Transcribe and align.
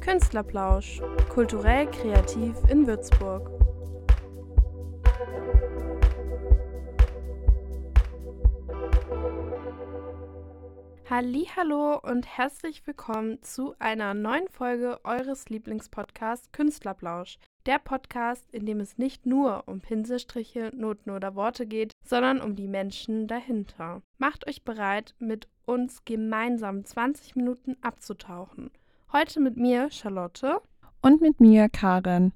Künstlerplausch. 0.00 1.00
Kulturell 1.30 1.86
kreativ 1.90 2.54
in 2.68 2.86
Würzburg. 2.86 3.50
Hallo 11.10 11.98
und 11.98 12.26
herzlich 12.26 12.86
willkommen 12.86 13.42
zu 13.42 13.74
einer 13.78 14.14
neuen 14.14 14.48
Folge 14.48 14.98
eures 15.04 15.48
Lieblingspodcasts 15.48 16.52
Künstlerplausch. 16.52 17.38
Der 17.66 17.78
Podcast, 17.78 18.50
in 18.54 18.64
dem 18.64 18.80
es 18.80 18.96
nicht 18.96 19.26
nur 19.26 19.64
um 19.66 19.80
Pinselstriche, 19.80 20.70
Noten 20.74 21.10
oder 21.10 21.34
Worte 21.34 21.66
geht, 21.66 21.92
sondern 22.04 22.40
um 22.40 22.56
die 22.56 22.68
Menschen 22.68 23.26
dahinter. 23.26 24.02
Macht 24.18 24.46
euch 24.48 24.64
bereit, 24.64 25.14
mit 25.18 25.48
uns 25.66 26.04
gemeinsam 26.04 26.84
20 26.84 27.36
Minuten 27.36 27.76
abzutauchen. 27.82 28.70
Heute 29.12 29.40
mit 29.40 29.56
mir 29.56 29.90
Charlotte 29.90 30.62
und 31.02 31.20
mit 31.20 31.40
mir 31.40 31.68
Karen. 31.68 32.32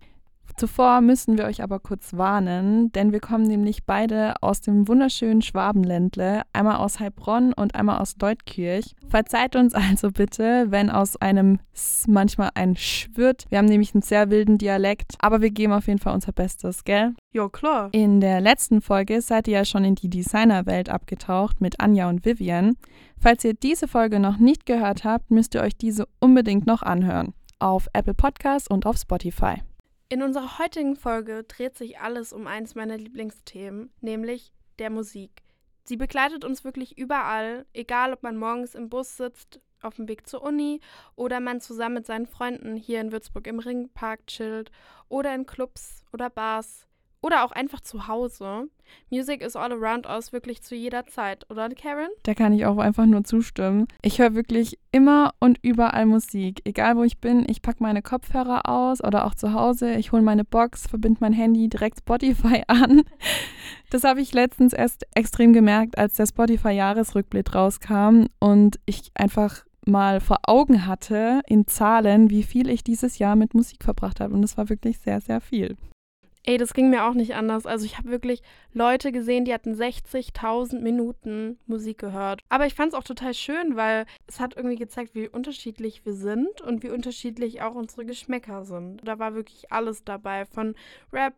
Zuvor 0.56 1.00
müssen 1.02 1.36
wir 1.36 1.45
euch 1.45 1.62
aber 1.62 1.80
kurz 1.80 2.14
warnen, 2.16 2.91
denn 2.92 3.12
wir 3.12 3.20
kommen 3.20 3.45
nämlich 3.45 3.84
beide 3.84 4.34
aus 4.41 4.62
dem 4.62 4.88
wunderschönen 4.88 5.42
Schwabenländle, 5.42 6.42
einmal 6.52 6.77
aus 6.77 6.98
Heilbronn 6.98 7.52
und 7.52 7.74
einmal 7.74 7.98
aus 7.98 8.14
Deutkirch. 8.14 8.95
Verzeiht 9.09 9.55
uns 9.55 9.74
also 9.74 10.10
bitte, 10.10 10.66
wenn 10.70 10.88
aus 10.88 11.16
einem 11.16 11.59
S 11.74 12.06
manchmal 12.09 12.50
ein 12.55 12.77
Sch 12.77 13.09
wird. 13.14 13.45
Wir 13.50 13.59
haben 13.59 13.66
nämlich 13.66 13.95
einen 13.95 14.02
sehr 14.02 14.30
wilden 14.30 14.56
Dialekt, 14.56 15.14
aber 15.19 15.42
wir 15.42 15.50
geben 15.50 15.72
auf 15.72 15.88
jeden 15.88 15.98
Fall 15.98 16.14
unser 16.14 16.33
Bestes, 16.33 16.84
gell? 16.84 17.12
Ja, 17.33 17.48
klar. 17.50 17.91
In 17.92 18.20
der 18.20 18.41
letzten 18.41 18.81
Folge 18.81 19.20
seid 19.20 19.48
ihr 19.48 19.58
ja 19.58 19.64
schon 19.66 19.84
in 19.84 19.94
die 19.94 20.08
Designerwelt 20.08 20.88
abgetaucht 20.88 21.60
mit 21.60 21.81
Anja 21.81 22.08
und 22.08 22.25
Vivian. 22.25 22.77
Falls 23.20 23.44
ihr 23.44 23.53
diese 23.53 23.88
Folge 23.88 24.20
noch 24.20 24.38
nicht 24.38 24.64
gehört 24.64 25.05
habt, 25.05 25.31
müsst 25.31 25.55
ihr 25.55 25.60
euch 25.60 25.77
diese 25.77 26.06
unbedingt 26.19 26.66
noch 26.66 26.83
anhören. 26.83 27.34
Auf 27.58 27.88
Apple 27.92 28.14
Podcasts 28.14 28.69
und 28.69 28.86
auf 28.86 28.97
Spotify. 28.97 29.62
In 30.09 30.23
unserer 30.23 30.61
heutigen 30.61 30.95
Folge 30.95 31.43
dreht 31.43 31.77
sich 31.77 31.99
alles 31.99 32.33
um 32.33 32.47
eins 32.47 32.77
meiner 32.77 32.97
Lieblingsthemen, 32.97 33.91
nämlich 34.01 34.53
der 34.79 34.89
Musik. 34.89 35.43
Sie 35.83 35.97
begleitet 35.97 36.45
uns 36.45 36.62
wirklich 36.62 36.97
überall, 36.97 37.67
egal 37.73 38.12
ob 38.12 38.23
man 38.23 38.37
morgens 38.37 38.77
im 38.77 38.89
Bus 38.89 39.17
sitzt, 39.17 39.61
auf 39.83 39.97
dem 39.97 40.07
Weg 40.07 40.29
zur 40.29 40.43
Uni 40.43 40.81
oder 41.17 41.41
man 41.41 41.61
zusammen 41.61 41.97
mit 41.97 42.07
seinen 42.07 42.27
Freunden 42.27 42.77
hier 42.77 43.01
in 43.01 43.11
Würzburg 43.11 43.49
im 43.49 43.59
Ringpark 43.59 44.27
chillt 44.29 44.71
oder 45.09 45.34
in 45.34 45.45
Clubs 45.45 46.05
oder 46.12 46.31
Bars 46.31 46.87
oder 47.27 47.44
auch 47.44 47.50
einfach 47.50 47.80
zu 47.80 48.06
Hause. 48.06 48.69
Music 49.10 49.42
is 49.42 49.56
all 49.56 49.72
around 49.72 50.06
us 50.06 50.32
wirklich 50.32 50.62
zu 50.62 50.77
jeder 50.77 51.06
Zeit, 51.06 51.44
oder 51.50 51.69
Karen? 51.70 52.08
Da 52.22 52.34
kann 52.34 52.52
ich 52.52 52.66
auch 52.66 52.78
einfach 52.78 53.05
nur 53.05 53.24
zustimmen. 53.24 53.88
Ich 54.00 54.20
höre 54.20 54.36
wirklich 54.36 54.78
immer 54.92 55.34
und 55.41 55.58
überall 55.60 56.06
Musik. 56.06 56.62
Egal 56.64 56.97
wo 56.97 57.02
ich 57.02 57.19
bin, 57.19 57.44
ich 57.48 57.62
packe 57.62 57.82
meine 57.82 58.00
Kopfhörer 58.00 58.69
aus 58.69 59.02
oder 59.02 59.27
auch 59.27 59.34
zu 59.34 59.52
Hause. 59.52 59.94
Ich 59.94 60.12
hole 60.12 60.22
meine 60.22 60.44
Box, 60.44 60.86
verbinde 60.86 61.19
mein 61.20 61.32
Handy 61.32 61.69
direkt 61.69 61.98
Spotify 61.98 62.62
an. 62.69 63.02
Das 63.91 64.04
habe 64.04 64.20
ich 64.20 64.32
letztens 64.32 64.72
erst 64.72 65.04
extrem 65.16 65.52
gemerkt, 65.52 65.98
als 65.98 66.14
der 66.14 66.27
Spotify-Jahresrückblick 66.27 67.52
rauskam 67.52 68.27
und 68.38 68.78
ich 68.86 69.10
einfach 69.14 69.64
mal 69.84 70.20
vor 70.20 70.38
Augen 70.47 70.86
hatte 70.86 71.41
in 71.47 71.66
Zahlen, 71.66 72.30
wie 72.30 72.44
viel 72.44 72.69
ich 72.69 72.84
dieses 72.84 73.19
Jahr 73.19 73.34
mit 73.34 73.52
Musik 73.54 73.82
verbracht 73.82 74.20
habe. 74.20 74.32
Und 74.34 74.42
das 74.42 74.56
war 74.56 74.69
wirklich 74.69 74.98
sehr, 74.98 75.20
sehr 75.20 75.41
viel. 75.41 75.77
Ey, 76.48 76.58
das 76.58 76.75
ging 76.75 76.91
mir 76.91 77.05
auch 77.05 77.14
nicht 77.14 77.34
anders. 77.34 77.66
Also 77.66 77.84
ich 77.86 77.98
habe 77.98 78.08
wirklich 78.08 78.41
Leute 78.72 79.10
gesehen, 79.10 79.44
die 79.44 79.53
hatten 79.53 79.75
60.000 79.75 80.78
Minuten 80.78 81.59
Musik 81.66 81.98
gehört. 81.98 82.41
Aber 82.48 82.66
ich 82.66 82.75
fand 82.75 82.93
es 82.93 82.98
auch 82.98 83.03
total 83.03 83.34
schön, 83.34 83.75
weil 83.75 84.06
es 84.28 84.38
hat 84.38 84.56
irgendwie 84.56 84.76
gezeigt, 84.76 85.16
wie 85.16 85.28
unterschiedlich 85.28 86.06
wir 86.06 86.15
sind 86.15 86.60
und 86.60 86.84
wie 86.84 86.91
unterschiedlich 86.91 87.62
auch 87.62 87.75
unsere 87.75 88.04
Geschmäcker 88.04 88.65
sind. 88.65 89.00
Da 89.04 89.19
war 89.19 89.34
wirklich 89.34 89.72
alles 89.72 90.04
dabei, 90.04 90.44
von 90.47 90.76
Rap, 91.12 91.34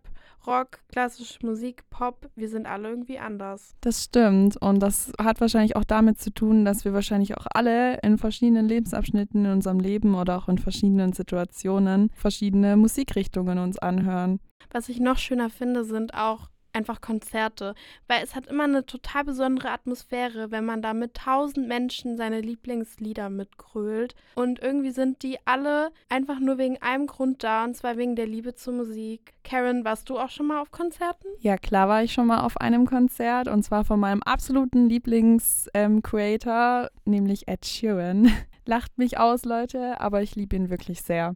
Rock, 0.46 0.80
klassische 0.88 1.44
Musik, 1.44 1.88
Pop. 1.90 2.28
Wir 2.36 2.48
sind 2.48 2.66
alle 2.66 2.88
irgendwie 2.88 3.18
anders. 3.18 3.74
Das 3.80 4.04
stimmt. 4.04 4.56
Und 4.56 4.80
das 4.80 5.12
hat 5.20 5.40
wahrscheinlich 5.40 5.76
auch 5.76 5.84
damit 5.84 6.20
zu 6.20 6.30
tun, 6.30 6.64
dass 6.64 6.84
wir 6.84 6.92
wahrscheinlich 6.92 7.36
auch 7.36 7.46
alle 7.50 7.98
in 8.00 8.18
verschiedenen 8.18 8.68
Lebensabschnitten 8.68 9.44
in 9.44 9.52
unserem 9.52 9.80
Leben 9.80 10.14
oder 10.14 10.38
auch 10.38 10.48
in 10.48 10.58
verschiedenen 10.58 11.12
Situationen 11.12 12.10
verschiedene 12.14 12.76
Musikrichtungen 12.76 13.58
uns 13.58 13.78
anhören. 13.78 14.40
Was 14.70 14.88
ich 14.88 15.00
noch 15.00 15.18
schöner 15.18 15.50
finde, 15.50 15.84
sind 15.84 16.14
auch 16.14 16.48
einfach 16.78 17.00
Konzerte, 17.00 17.74
weil 18.06 18.22
es 18.22 18.36
hat 18.36 18.46
immer 18.46 18.64
eine 18.64 18.86
total 18.86 19.24
besondere 19.24 19.70
Atmosphäre, 19.70 20.52
wenn 20.52 20.64
man 20.64 20.80
da 20.80 20.94
mit 20.94 21.14
tausend 21.14 21.66
Menschen 21.66 22.16
seine 22.16 22.40
Lieblingslieder 22.40 23.30
mitgrölt 23.30 24.14
und 24.36 24.60
irgendwie 24.60 24.92
sind 24.92 25.22
die 25.24 25.38
alle 25.44 25.90
einfach 26.08 26.38
nur 26.38 26.56
wegen 26.58 26.80
einem 26.80 27.08
Grund 27.08 27.42
da 27.42 27.64
und 27.64 27.76
zwar 27.76 27.96
wegen 27.96 28.14
der 28.14 28.26
Liebe 28.26 28.54
zur 28.54 28.74
Musik. 28.74 29.34
Karen, 29.42 29.84
warst 29.84 30.08
du 30.08 30.18
auch 30.18 30.30
schon 30.30 30.46
mal 30.46 30.60
auf 30.60 30.70
Konzerten? 30.70 31.26
Ja, 31.40 31.56
klar 31.56 31.88
war 31.88 32.04
ich 32.04 32.12
schon 32.12 32.28
mal 32.28 32.42
auf 32.42 32.58
einem 32.58 32.86
Konzert 32.86 33.48
und 33.48 33.64
zwar 33.64 33.84
von 33.84 33.98
meinem 33.98 34.22
absoluten 34.22 34.88
Lieblings-Creator, 34.88 36.82
ähm, 36.82 36.88
nämlich 37.04 37.48
Ed 37.48 37.66
Sheeran. 37.66 38.30
Lacht 38.66 38.98
mich 38.98 39.18
aus, 39.18 39.44
Leute, 39.44 40.00
aber 40.00 40.22
ich 40.22 40.36
liebe 40.36 40.54
ihn 40.54 40.70
wirklich 40.70 41.02
sehr. 41.02 41.34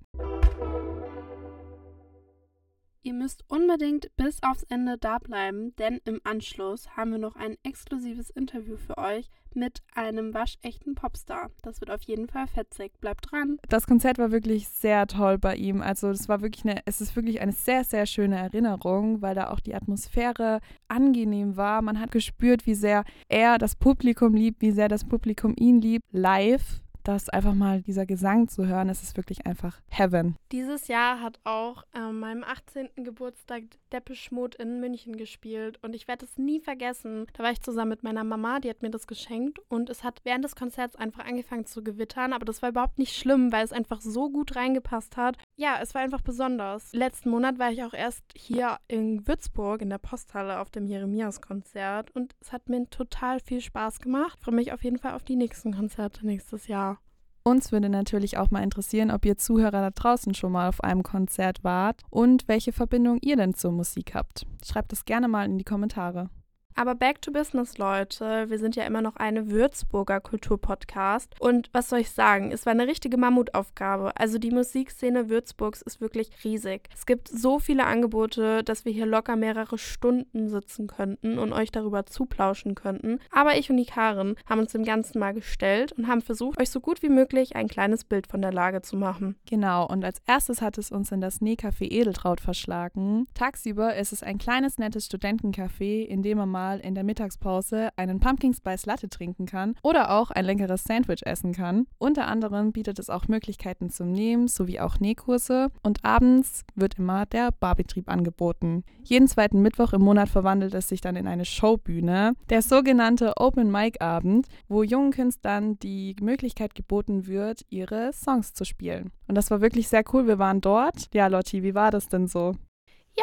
Ihr 3.04 3.14
müsst 3.14 3.42
unbedingt 3.48 4.14
bis 4.14 4.40
aufs 4.44 4.62
Ende 4.62 4.96
da 4.96 5.18
bleiben, 5.18 5.74
denn 5.74 6.00
im 6.04 6.20
Anschluss 6.22 6.88
haben 6.96 7.10
wir 7.10 7.18
noch 7.18 7.34
ein 7.34 7.56
exklusives 7.64 8.30
Interview 8.30 8.76
für 8.76 8.96
euch 8.96 9.28
mit 9.54 9.80
einem 9.96 10.32
waschechten 10.34 10.94
Popstar. 10.94 11.50
Das 11.62 11.80
wird 11.80 11.91
auf 11.91 12.02
jeden 12.02 12.28
Fall 12.28 12.46
fetzig. 12.46 12.92
Bleibt 13.00 13.32
dran. 13.32 13.58
Das 13.68 13.88
Konzert 13.88 14.18
war 14.18 14.30
wirklich 14.30 14.68
sehr 14.68 15.08
toll 15.08 15.36
bei 15.36 15.56
ihm. 15.56 15.82
Also 15.82 16.10
es 16.10 16.28
war 16.28 16.42
wirklich 16.42 16.64
eine, 16.64 16.80
es 16.84 17.00
ist 17.00 17.16
wirklich 17.16 17.41
eine 17.41 17.50
sehr, 17.50 17.82
sehr 17.82 18.06
schöne 18.06 18.36
Erinnerung, 18.36 19.20
weil 19.20 19.34
da 19.34 19.50
auch 19.50 19.58
die 19.58 19.74
Atmosphäre 19.74 20.60
angenehm 20.86 21.56
war. 21.56 21.82
Man 21.82 21.98
hat 21.98 22.12
gespürt, 22.12 22.66
wie 22.66 22.74
sehr 22.74 23.02
er 23.28 23.58
das 23.58 23.74
Publikum 23.74 24.32
liebt, 24.32 24.62
wie 24.62 24.70
sehr 24.70 24.86
das 24.86 25.04
Publikum 25.04 25.54
ihn 25.58 25.80
liebt. 25.80 26.04
Live 26.12 26.82
das 27.02 27.28
einfach 27.28 27.54
mal 27.54 27.82
dieser 27.82 28.06
Gesang 28.06 28.48
zu 28.48 28.66
hören, 28.66 28.88
es 28.88 29.02
ist 29.02 29.16
wirklich 29.16 29.46
einfach 29.46 29.80
Heaven. 29.88 30.36
Dieses 30.52 30.88
Jahr 30.88 31.20
hat 31.20 31.40
auch 31.44 31.84
äh, 31.94 32.12
meinem 32.12 32.44
18. 32.44 32.90
Geburtstag 32.96 33.64
Depeche 33.92 34.34
Mode 34.34 34.58
in 34.58 34.80
München 34.80 35.16
gespielt 35.16 35.78
und 35.82 35.94
ich 35.94 36.08
werde 36.08 36.24
es 36.24 36.38
nie 36.38 36.60
vergessen. 36.60 37.26
Da 37.34 37.42
war 37.42 37.50
ich 37.50 37.60
zusammen 37.60 37.91
mit 37.91 38.02
meiner 38.02 38.24
Mama, 38.24 38.60
die 38.60 38.70
hat 38.70 38.82
mir 38.82 38.91
das 38.91 39.06
geschenkt 39.06 39.58
und 39.68 39.91
es 39.91 40.04
hat 40.04 40.20
während 40.24 40.44
des 40.44 40.56
Konzerts 40.56 40.96
einfach 40.96 41.24
angefangen 41.24 41.66
zu 41.66 41.82
gewittern, 41.82 42.32
aber 42.32 42.44
das 42.44 42.62
war 42.62 42.70
überhaupt 42.70 42.98
nicht 42.98 43.16
schlimm, 43.16 43.52
weil 43.52 43.64
es 43.64 43.72
einfach 43.72 44.00
so 44.00 44.30
gut 44.30 44.56
reingepasst 44.56 45.16
hat. 45.16 45.36
Ja, 45.56 45.78
es 45.80 45.94
war 45.94 46.02
einfach 46.02 46.22
besonders. 46.22 46.92
Letzten 46.92 47.30
Monat 47.30 47.58
war 47.58 47.70
ich 47.70 47.82
auch 47.84 47.94
erst 47.94 48.24
hier 48.34 48.78
in 48.88 49.26
Würzburg 49.26 49.82
in 49.82 49.91
der 49.91 49.98
Posthalle 49.98 50.60
auf 50.60 50.70
dem 50.70 50.86
Jeremias-Konzert 50.86 52.10
und 52.14 52.34
es 52.41 52.52
hat 52.52 52.68
mir 52.68 52.88
total 52.91 53.41
viel 53.41 53.60
Spaß 53.60 54.00
gemacht. 54.00 54.36
Ich 54.38 54.44
freue 54.44 54.54
mich 54.54 54.72
auf 54.72 54.84
jeden 54.84 54.98
Fall 54.98 55.14
auf 55.14 55.24
die 55.24 55.36
nächsten 55.36 55.74
Konzerte 55.74 56.26
nächstes 56.26 56.66
Jahr. 56.66 56.98
Uns 57.44 57.72
würde 57.72 57.88
natürlich 57.88 58.38
auch 58.38 58.50
mal 58.50 58.62
interessieren, 58.62 59.10
ob 59.10 59.25
ihr 59.25 59.36
Zuhörer 59.36 59.70
da 59.70 59.91
draußen 59.91 60.34
schon 60.34 60.53
mal 60.53 60.69
auf 60.69 60.82
einem 60.82 61.03
Konzert 61.03 61.64
wart 61.64 62.03
und 62.10 62.47
welche 62.47 62.72
Verbindung 62.72 63.19
ihr 63.20 63.36
denn 63.36 63.54
zur 63.54 63.72
Musik 63.72 64.14
habt. 64.14 64.47
Schreibt 64.64 64.92
es 64.92 65.04
gerne 65.04 65.26
mal 65.26 65.44
in 65.47 65.58
die 65.58 65.64
Kommentare. 65.64 66.30
Aber 66.75 66.94
back 66.94 67.21
to 67.22 67.31
business, 67.33 67.78
Leute. 67.78 68.49
Wir 68.49 68.59
sind 68.59 68.77
ja 68.77 68.84
immer 68.84 69.03
noch 69.03 69.16
eine 69.16 69.50
Würzburger 69.50 70.21
Kulturpodcast. 70.21 71.34
Und 71.41 71.69
was 71.72 71.88
soll 71.88 72.00
ich 72.00 72.10
sagen? 72.10 72.50
Es 72.53 72.66
war 72.66 72.72
eine 72.72 72.87
richtige 72.87 73.16
Mammutaufgabe. 73.16 74.13
Also 74.16 74.39
die 74.39 74.51
Musikszene 74.51 75.28
Würzburgs 75.28 75.83
ist 75.83 76.01
wirklich 76.01 76.30
riesig. 76.45 76.89
Es 76.95 77.07
gibt 77.07 77.28
so 77.28 77.59
viele 77.59 77.84
Angebote, 77.84 78.65
dass 78.65 78.84
wir 78.84 78.92
hier 78.92 79.07
locker 79.07 79.36
mehrere 79.36 79.78
Stunden 79.78 80.48
sitzen 80.48 80.86
könnten 80.86 81.39
und 81.39 81.53
euch 81.53 81.71
darüber 81.71 82.07
zuplauschen 82.07 82.75
könnten. 82.75 83.18
Aber 83.30 83.57
ich 83.57 83.71
und 83.71 83.77
die 83.77 83.86
Karen 83.86 84.36
haben 84.48 84.60
uns 84.60 84.72
dem 84.72 84.84
Ganzen 84.84 85.18
mal 85.18 85.34
gestellt 85.34 85.92
und 85.92 86.09
haben 86.09 86.22
versucht, 86.22 86.60
euch 86.60 86.71
so 86.71 86.80
gut 86.80 87.03
wie 87.03 87.09
möglich 87.09 87.57
ein 87.57 87.68
kleines 87.68 88.04
Bild 88.04 88.27
von 88.27 88.42
der 88.42 88.53
Lage 88.53 88.83
zu 88.83 88.97
machen. 88.97 89.36
Genau. 89.48 89.86
Und 89.86 90.04
als 90.04 90.22
erstes 90.27 90.63
hat 90.63 90.78
es 90.78 90.91
uns 90.91 91.13
in 91.13 91.21
das 91.21 91.41
Nähcafé 91.41 91.91
Edeltraut 91.91 92.41
verschlagen. 92.41 93.27
Tagsüber 93.34 93.95
ist 93.97 94.13
es 94.13 94.22
ein 94.22 94.39
kleines, 94.39 94.78
nettes 94.78 95.07
Studentencafé, 95.07 96.04
in 96.04 96.22
dem 96.22 96.39
man 96.39 96.48
mal 96.48 96.61
mal 96.62 96.78
in 96.78 96.94
der 96.94 97.03
Mittagspause 97.03 97.88
einen 97.97 98.20
Pumpkin 98.20 98.54
Spice 98.54 98.86
Latte 98.86 99.09
trinken 99.09 99.47
kann 99.47 99.74
oder 99.82 100.12
auch 100.12 100.30
ein 100.30 100.44
leckeres 100.44 100.84
Sandwich 100.84 101.26
essen 101.26 101.53
kann. 101.53 101.86
Unter 101.98 102.28
anderem 102.28 102.70
bietet 102.70 103.00
es 103.00 103.10
auch 103.10 103.26
Möglichkeiten 103.26 103.91
zum 103.91 104.12
Nähen 104.12 104.47
sowie 104.47 104.78
auch 104.78 105.00
Nähkurse 105.00 105.70
und 105.82 106.04
abends 106.04 106.64
wird 106.76 107.00
immer 107.00 107.26
der 107.26 107.50
Barbetrieb 107.50 108.09
angeboten. 108.09 108.84
Jeden 109.03 109.26
zweiten 109.26 109.60
Mittwoch 109.60 109.92
im 109.92 110.03
Monat 110.03 110.28
verwandelt 110.28 110.72
es 110.74 110.88
sich 110.88 111.00
dann 111.00 111.16
in 111.16 111.26
eine 111.26 111.44
Showbühne, 111.44 112.34
der 112.48 112.62
sogenannte 112.62 113.32
Open 113.38 113.72
Mic 113.72 114.00
Abend, 114.00 114.47
wo 114.68 114.84
jungen 114.84 115.10
Künstlern 115.10 115.80
die 115.80 116.15
Möglichkeit 116.20 116.76
geboten 116.76 117.26
wird, 117.26 117.62
ihre 117.70 118.12
Songs 118.12 118.54
zu 118.54 118.65
spielen. 118.65 119.10
Und 119.26 119.34
das 119.34 119.50
war 119.50 119.60
wirklich 119.60 119.88
sehr 119.88 120.04
cool. 120.12 120.28
Wir 120.28 120.38
waren 120.38 120.60
dort. 120.60 121.12
Ja, 121.12 121.26
Lotti, 121.26 121.65
wie 121.65 121.74
war 121.74 121.91
das 121.91 122.08
denn 122.08 122.28
so? 122.28 122.54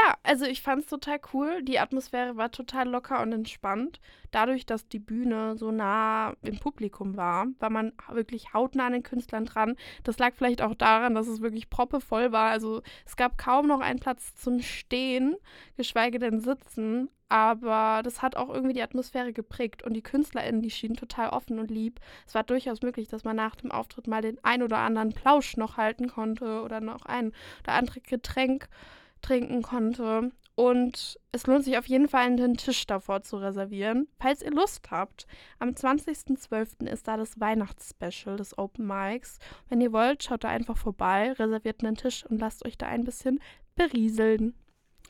Ja, 0.02 0.16
Also 0.24 0.46
ich 0.46 0.62
fand 0.62 0.84
es 0.84 0.90
total 0.90 1.20
cool. 1.34 1.62
Die 1.64 1.80
Atmosphäre 1.80 2.38
war 2.38 2.52
total 2.52 2.88
locker 2.88 3.22
und 3.22 3.34
entspannt. 3.34 4.00
Dadurch, 4.32 4.66
dass 4.66 4.88
die 4.88 5.00
Bühne 5.00 5.58
so 5.58 5.72
nah 5.72 6.36
im 6.42 6.58
Publikum 6.60 7.18
war, 7.18 7.48
war 7.60 7.70
man 7.70 7.92
wirklich 8.12 8.54
hautnah 8.54 8.86
an 8.88 8.94
den 8.94 9.04
Künstlern 9.04 9.46
dran. 9.46 9.76
Das 10.04 10.18
lag 10.18 10.34
vielleicht 10.36 10.62
auch 10.62 10.76
daran, 10.76 11.16
dass 11.16 11.28
es 11.28 11.42
wirklich 11.42 11.70
proppevoll 11.70 12.32
war. 12.32 12.50
Also 12.52 12.82
es 13.06 13.16
gab 13.18 13.38
kaum 13.38 13.68
noch 13.68 13.82
einen 13.82 14.00
Platz 14.00 14.36
zum 14.36 14.62
Stehen, 14.62 15.36
geschweige 15.76 16.20
denn 16.20 16.40
sitzen. 16.40 17.10
Aber 17.28 18.02
das 18.04 18.22
hat 18.22 18.36
auch 18.38 18.50
irgendwie 18.50 18.74
die 18.74 18.82
Atmosphäre 18.82 19.34
geprägt 19.34 19.84
und 19.84 19.94
die 19.94 20.02
KünstlerInnen, 20.02 20.62
die 20.62 20.72
schienen 20.72 20.96
total 20.96 21.30
offen 21.30 21.60
und 21.60 21.70
lieb. 21.70 22.00
Es 22.26 22.34
war 22.36 22.44
durchaus 22.44 22.82
möglich, 22.82 23.08
dass 23.10 23.24
man 23.24 23.36
nach 23.36 23.56
dem 23.56 23.72
Auftritt 23.72 24.08
mal 24.08 24.22
den 24.22 24.44
ein 24.44 24.64
oder 24.64 24.78
anderen 24.78 25.14
Plausch 25.14 25.58
noch 25.58 25.78
halten 25.78 26.08
konnte 26.08 26.62
oder 26.62 26.80
noch 26.80 27.06
ein 27.06 27.34
oder 27.64 27.74
andere 27.74 28.00
Getränk 28.02 28.70
trinken 29.22 29.62
konnte. 29.62 30.32
Und 30.56 31.18
es 31.32 31.48
lohnt 31.48 31.64
sich 31.64 31.78
auf 31.78 31.86
jeden 31.86 32.10
Fall, 32.10 32.26
einen 32.26 32.58
Tisch 32.58 32.86
davor 32.86 33.22
zu 33.22 33.38
reservieren, 33.38 34.10
falls 34.20 34.42
ihr 34.42 34.52
Lust 34.52 34.92
habt. 34.92 35.26
Am 35.58 35.70
20.12. 35.70 36.86
ist 36.86 37.08
da 37.08 37.16
das 37.16 37.40
Weihnachtsspecial 37.40 38.36
des 38.36 38.58
Open 38.58 38.86
Mics. 38.86 39.40
Wenn 39.70 39.80
ihr 39.80 39.94
wollt, 39.94 40.22
schaut 40.22 40.44
da 40.44 40.50
einfach 40.50 40.76
vorbei, 40.76 41.32
reserviert 41.32 41.82
einen 41.82 41.96
Tisch 41.96 42.26
und 42.26 42.40
lasst 42.40 42.66
euch 42.66 42.78
da 42.78 42.88
ein 42.88 43.06
bisschen 43.06 43.40
berieseln. 43.76 44.54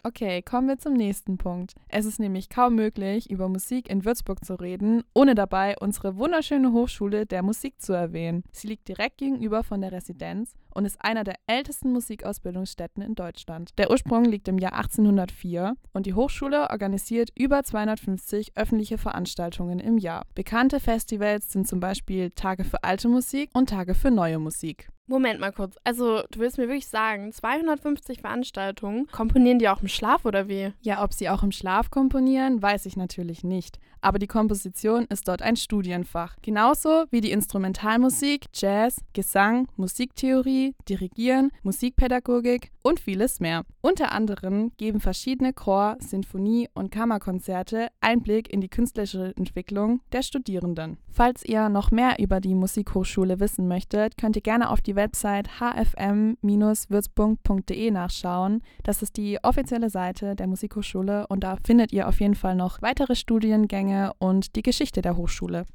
Okay, 0.03 0.41
kommen 0.41 0.67
wir 0.67 0.77
zum 0.77 0.93
nächsten 0.93 1.37
Punkt. 1.37 1.73
Es 1.89 2.05
ist 2.05 2.19
nämlich 2.19 2.49
kaum 2.49 2.75
möglich, 2.75 3.29
über 3.29 3.49
Musik 3.49 3.89
in 3.89 4.05
Würzburg 4.05 4.45
zu 4.45 4.55
reden, 4.55 5.03
ohne 5.13 5.35
dabei 5.35 5.75
unsere 5.79 6.17
wunderschöne 6.17 6.71
Hochschule 6.71 7.25
der 7.25 7.43
Musik 7.43 7.81
zu 7.81 7.93
erwähnen. 7.93 8.43
Sie 8.51 8.67
liegt 8.67 8.87
direkt 8.87 9.17
gegenüber 9.17 9.63
von 9.63 9.81
der 9.81 9.91
Residenz 9.91 10.53
und 10.73 10.85
ist 10.85 11.03
einer 11.03 11.25
der 11.25 11.35
ältesten 11.47 11.91
Musikausbildungsstätten 11.91 13.03
in 13.03 13.15
Deutschland. 13.15 13.71
Der 13.77 13.91
Ursprung 13.91 14.23
liegt 14.23 14.47
im 14.47 14.57
Jahr 14.57 14.73
1804 14.73 15.75
und 15.93 16.05
die 16.05 16.13
Hochschule 16.13 16.69
organisiert 16.69 17.31
über 17.37 17.63
250 17.63 18.53
öffentliche 18.55 18.97
Veranstaltungen 18.97 19.79
im 19.79 19.97
Jahr. 19.97 20.25
Bekannte 20.33 20.79
Festivals 20.79 21.51
sind 21.51 21.67
zum 21.67 21.81
Beispiel 21.81 22.31
Tage 22.31 22.63
für 22.63 22.83
alte 22.83 23.09
Musik 23.09 23.49
und 23.53 23.69
Tage 23.69 23.95
für 23.95 24.11
neue 24.11 24.39
Musik. 24.39 24.87
Moment 25.09 25.39
mal 25.39 25.51
kurz. 25.51 25.75
Also, 25.83 26.21
du 26.29 26.39
willst 26.39 26.59
mir 26.59 26.67
wirklich 26.67 26.87
sagen, 26.87 27.31
250 27.31 28.21
Veranstaltungen, 28.21 29.07
komponieren 29.07 29.57
die 29.57 29.67
auch 29.67 29.81
im 29.81 29.87
Schlaf 29.87 30.23
oder 30.23 30.47
wie? 30.47 30.71
Ja, 30.81 31.03
ob 31.03 31.13
sie 31.13 31.29
auch 31.29 31.41
im 31.41 31.51
Schlaf 31.51 31.89
komponieren, 31.89 32.61
weiß 32.61 32.85
ich 32.85 32.95
natürlich 32.95 33.43
nicht. 33.43 33.79
Aber 34.01 34.19
die 34.19 34.27
Komposition 34.27 35.05
ist 35.05 35.27
dort 35.27 35.41
ein 35.41 35.55
Studienfach. 35.55 36.35
Genauso 36.41 37.05
wie 37.11 37.21
die 37.21 37.31
Instrumentalmusik, 37.31 38.45
Jazz, 38.53 39.01
Gesang, 39.13 39.67
Musiktheorie, 39.75 40.75
Dirigieren, 40.87 41.51
Musikpädagogik 41.63 42.71
und 42.81 42.99
vieles 42.99 43.39
mehr. 43.39 43.63
Unter 43.81 44.11
anderem 44.11 44.71
geben 44.77 44.99
verschiedene 44.99 45.53
Chor-, 45.53 45.97
Sinfonie- 45.99 46.69
und 46.73 46.91
Kammerkonzerte 46.91 47.87
Einblick 48.01 48.51
in 48.51 48.61
die 48.61 48.69
künstlerische 48.69 49.33
Entwicklung 49.37 50.01
der 50.11 50.21
Studierenden. 50.21 50.97
Falls 51.11 51.43
ihr 51.43 51.69
noch 51.69 51.89
mehr 51.91 52.19
über 52.19 52.39
die 52.39 52.55
Musikhochschule 52.55 53.39
wissen 53.39 53.67
möchtet, 53.67 54.17
könnt 54.17 54.35
ihr 54.35 54.41
gerne 54.41 54.69
auf 54.69 54.81
die 54.81 54.95
Website 54.95 55.59
hfm-würzburg.de 55.59 57.91
nachschauen. 57.91 58.61
Das 58.83 59.01
ist 59.01 59.17
die 59.17 59.43
offizielle 59.43 59.89
Seite 59.89 60.35
der 60.35 60.47
Musikhochschule 60.47 61.27
und 61.27 61.43
da 61.43 61.57
findet 61.65 61.91
ihr 61.91 62.07
auf 62.07 62.21
jeden 62.21 62.35
Fall 62.35 62.55
noch 62.55 62.81
weitere 62.81 63.15
Studiengänge 63.15 63.88
und 64.19 64.55
die 64.55 64.63
Geschichte 64.63 65.01
der 65.01 65.17
Hochschule. 65.17 65.65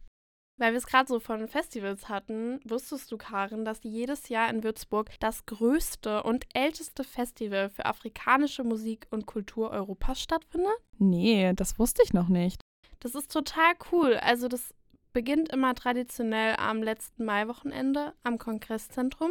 Weil 0.57 0.73
wir 0.73 0.79
es 0.79 0.87
gerade 0.87 1.09
so 1.09 1.19
von 1.19 1.49
Festivals 1.49 2.09
hatten, 2.09 2.61
wusstest 2.65 3.11
du, 3.11 3.17
Karin, 3.17 3.65
dass 3.65 3.81
jedes 3.83 4.29
Jahr 4.29 4.49
in 4.51 4.63
Würzburg 4.63 5.11
das 5.19 5.47
größte 5.47 6.23
und 6.23 6.45
älteste 6.55 7.03
Festival 7.03 7.71
für 7.71 7.87
afrikanische 7.87 8.63
Musik 8.63 9.09
und 9.11 9.27
Kultur 9.27 9.71
Europas 9.71 10.21
stattfindet? 10.21 10.77
Nee, 10.99 11.53
das 11.55 11.79
wusste 11.81 12.03
ich 12.05 12.13
noch 12.13 12.29
nicht. 12.29 12.61
Das 13.01 13.17
ist 13.17 13.33
total 13.33 13.73
cool. 13.91 14.15
Also 14.15 14.47
das 14.47 14.73
beginnt 15.15 15.51
immer 15.51 15.75
traditionell 15.75 16.57
am 16.59 16.83
letzten 16.83 17.25
Maiwochenende 17.25 18.13
am 18.25 18.37
Kongresszentrum. 18.37 19.31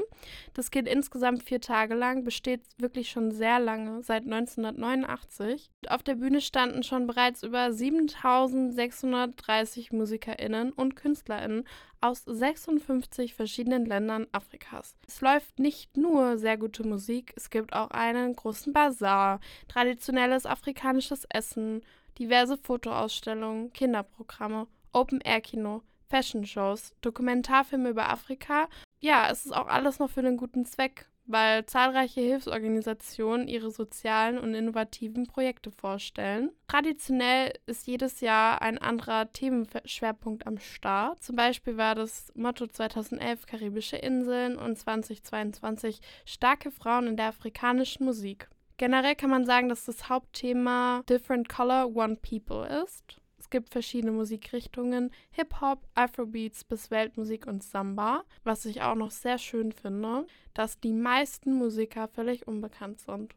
Das 0.53 0.71
geht 0.71 0.87
insgesamt 0.87 1.43
vier 1.43 1.61
Tage 1.61 1.93
lang, 1.93 2.23
besteht 2.23 2.61
wirklich 2.77 3.11
schon 3.11 3.31
sehr 3.31 3.59
lange, 3.59 4.01
seit 4.01 4.23
1989. 4.23 5.69
Auf 5.89 6.01
der 6.01 6.15
Bühne 6.15 6.41
standen 6.41 6.83
schon 6.83 7.05
bereits 7.05 7.43
über 7.43 7.71
7630 7.71 9.91
MusikerInnen 9.91 10.71
und 10.71 10.95
KünstlerInnen 10.95 11.65
aus 11.99 12.23
56 12.25 13.33
verschiedenen 13.33 13.85
Ländern 13.85 14.27
Afrikas. 14.31 14.95
Es 15.05 15.21
läuft 15.21 15.59
nicht 15.59 15.97
nur 15.97 16.37
sehr 16.37 16.57
gute 16.57 16.87
Musik, 16.87 17.33
es 17.35 17.49
gibt 17.49 17.73
auch 17.73 17.91
einen 17.91 18.35
großen 18.35 18.71
Bazar, 18.71 19.41
traditionelles 19.67 20.45
afrikanisches 20.45 21.25
Essen, 21.29 21.81
diverse 22.17 22.57
Fotoausstellungen, 22.57 23.73
Kinderprogramme 23.73 24.67
Open-Air-Kino, 24.93 25.81
Fashion-Shows, 26.09 26.93
Dokumentarfilme 27.01 27.89
über 27.89 28.09
Afrika. 28.09 28.67
Ja, 28.99 29.29
es 29.31 29.45
ist 29.45 29.51
auch 29.51 29.67
alles 29.67 29.99
noch 29.99 30.09
für 30.09 30.21
den 30.21 30.37
guten 30.37 30.65
Zweck, 30.65 31.07
weil 31.25 31.65
zahlreiche 31.65 32.21
Hilfsorganisationen 32.21 33.47
ihre 33.47 33.71
sozialen 33.71 34.37
und 34.37 34.53
innovativen 34.53 35.25
Projekte 35.25 35.71
vorstellen. 35.71 36.51
Traditionell 36.67 37.53
ist 37.65 37.87
jedes 37.87 38.21
Jahr 38.21 38.61
ein 38.61 38.77
anderer 38.77 39.31
Themenschwerpunkt 39.31 40.45
am 40.45 40.59
Start. 40.59 41.23
Zum 41.23 41.35
Beispiel 41.35 41.77
war 41.77 41.95
das 41.95 42.31
Motto 42.35 42.67
2011 42.67 43.45
Karibische 43.45 43.97
Inseln 43.97 44.57
und 44.57 44.77
2022 44.77 45.99
starke 46.25 46.71
Frauen 46.71 47.07
in 47.07 47.17
der 47.17 47.27
afrikanischen 47.27 48.05
Musik. 48.05 48.49
Generell 48.77 49.15
kann 49.15 49.29
man 49.29 49.45
sagen, 49.45 49.69
dass 49.69 49.85
das 49.85 50.09
Hauptthema 50.09 51.03
Different 51.07 51.47
Color, 51.47 51.95
One 51.95 52.17
People 52.17 52.67
ist 52.83 53.22
gibt 53.53 53.69
verschiedene 53.69 54.11
Musikrichtungen, 54.11 55.11
Hip-Hop, 55.29 55.79
Afrobeats 55.93 56.63
bis 56.63 56.89
Weltmusik 56.89 57.45
und 57.45 57.61
Samba, 57.61 58.23
was 58.43 58.65
ich 58.65 58.81
auch 58.81 58.95
noch 58.95 59.11
sehr 59.11 59.37
schön 59.37 59.71
finde, 59.71 60.25
dass 60.55 60.79
die 60.79 60.91
meisten 60.91 61.53
Musiker 61.53 62.07
völlig 62.07 62.47
unbekannt 62.47 62.99
sind. 62.99 63.35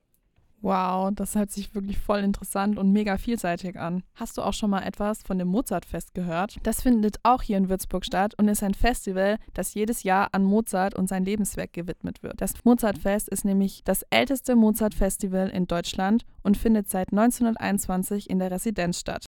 Wow, 0.63 1.11
das 1.15 1.35
hört 1.35 1.51
sich 1.51 1.75
wirklich 1.75 1.99
voll 1.99 2.21
interessant 2.21 2.79
und 2.79 2.93
mega 2.93 3.19
vielseitig 3.19 3.79
an. 3.79 4.05
Hast 4.15 4.39
du 4.39 4.43
auch 4.43 4.55
schon 4.55 4.71
mal 4.71 4.85
etwas 4.85 5.23
von 5.23 5.39
dem 5.39 5.49
Mozartfest 5.49 6.15
gehört? 6.15 6.57
Das 6.63 6.81
findet 6.81 7.19
auch 7.23 7.43
hier 7.43 7.59
in 7.59 7.69
Würzburg 7.69 8.07
statt 8.07 8.33
und 8.39 8.49
ist 8.49 8.63
ein 8.63 8.73
Festival, 8.73 9.37
das 9.53 9.75
jedes 9.75 10.03
Jahr 10.03 10.29
an 10.33 10.45
Mozart 10.45 10.95
und 10.95 11.11
sein 11.11 11.27
Lebenswerk 11.27 11.75
gewidmet 11.75 12.23
wird. 12.23 12.41
Das 12.41 12.55
Mozartfest 12.65 13.29
ist 13.29 13.45
nämlich 13.45 13.83
das 13.85 14.03
älteste 14.09 14.57
Mozartfestival 14.57 15.51
in 15.51 15.67
Deutschland 15.67 16.25
und 16.43 16.57
findet 16.57 16.89
seit 16.89 17.13
1921 17.13 18.31
in 18.31 18.39
der 18.39 18.51
Residenz 18.51 18.99
statt. 18.99 19.27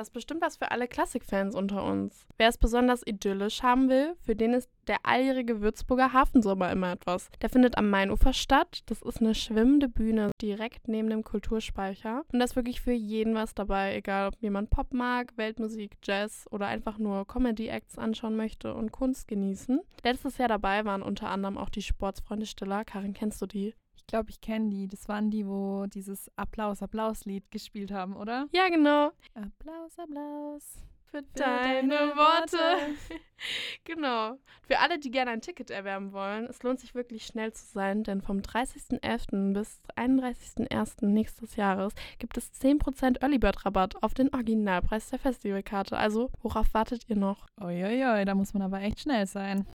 Das 0.00 0.08
ist 0.08 0.14
bestimmt 0.14 0.40
was 0.40 0.56
für 0.56 0.70
alle 0.70 0.88
Klassikfans 0.88 1.54
unter 1.54 1.84
uns. 1.84 2.26
Wer 2.38 2.48
es 2.48 2.56
besonders 2.56 3.06
idyllisch 3.06 3.62
haben 3.62 3.90
will, 3.90 4.16
für 4.22 4.34
den 4.34 4.54
ist 4.54 4.70
der 4.86 4.96
alljährige 5.02 5.60
Würzburger 5.60 6.14
Hafensommer 6.14 6.72
immer 6.72 6.92
etwas. 6.92 7.28
Der 7.42 7.50
findet 7.50 7.76
am 7.76 7.90
Mainufer 7.90 8.32
statt. 8.32 8.80
Das 8.86 9.02
ist 9.02 9.20
eine 9.20 9.34
schwimmende 9.34 9.90
Bühne 9.90 10.30
direkt 10.40 10.88
neben 10.88 11.10
dem 11.10 11.22
Kulturspeicher. 11.22 12.24
Und 12.32 12.38
da 12.38 12.46
ist 12.46 12.56
wirklich 12.56 12.80
für 12.80 12.92
jeden 12.92 13.34
was 13.34 13.54
dabei, 13.54 13.94
egal 13.94 14.28
ob 14.28 14.40
jemand 14.40 14.70
Pop 14.70 14.94
mag, 14.94 15.36
Weltmusik, 15.36 15.98
Jazz 16.02 16.46
oder 16.50 16.66
einfach 16.66 16.96
nur 16.96 17.26
Comedy-Acts 17.26 17.98
anschauen 17.98 18.36
möchte 18.36 18.72
und 18.72 18.92
Kunst 18.92 19.28
genießen. 19.28 19.82
Letztes 20.02 20.38
Jahr 20.38 20.48
dabei 20.48 20.86
waren 20.86 21.02
unter 21.02 21.28
anderem 21.28 21.58
auch 21.58 21.68
die 21.68 21.82
Sportsfreunde 21.82 22.46
Stiller. 22.46 22.86
Karin, 22.86 23.12
kennst 23.12 23.42
du 23.42 23.46
die? 23.46 23.74
Glaube, 24.10 24.30
ich 24.30 24.40
kenne 24.40 24.68
die. 24.70 24.88
Das 24.88 25.08
waren 25.08 25.30
die, 25.30 25.46
wo 25.46 25.86
dieses 25.86 26.30
Applaus, 26.36 26.82
Applaus-Lied 26.82 27.50
gespielt 27.50 27.92
haben, 27.92 28.16
oder? 28.16 28.48
Ja, 28.52 28.68
genau. 28.68 29.12
Applaus, 29.34 29.98
Applaus. 29.98 30.82
Für, 31.06 31.18
für 31.18 31.24
deine, 31.34 31.88
deine, 31.88 32.16
Worte. 32.16 32.56
Worte. 32.56 32.94
genau. 33.84 34.36
Für 34.62 34.78
alle, 34.78 34.98
die 34.98 35.10
gerne 35.10 35.32
ein 35.32 35.40
Ticket 35.40 35.70
erwerben 35.70 36.12
wollen, 36.12 36.46
es 36.46 36.62
lohnt 36.62 36.78
sich 36.78 36.94
wirklich 36.94 37.26
schnell 37.26 37.52
zu 37.52 37.66
sein, 37.66 38.04
denn 38.04 38.20
vom 38.20 38.38
30.11. 38.38 39.52
bis 39.52 39.80
31.01. 39.96 41.06
nächstes 41.06 41.56
Jahres 41.56 41.94
gibt 42.18 42.36
es 42.36 42.52
10% 42.52 43.22
Early 43.22 43.38
Bird 43.38 43.64
Rabatt 43.64 44.00
auf 44.02 44.14
den 44.14 44.32
Originalpreis 44.32 45.10
der 45.10 45.18
Festivalkarte. 45.18 45.96
Also, 45.96 46.30
worauf 46.42 46.74
wartet 46.74 47.08
ihr 47.08 47.16
noch? 47.16 47.46
Uiuiui, 47.60 48.24
da 48.24 48.34
muss 48.34 48.54
man 48.54 48.62
aber 48.62 48.80
echt 48.80 49.00
schnell 49.00 49.26
sein. 49.26 49.66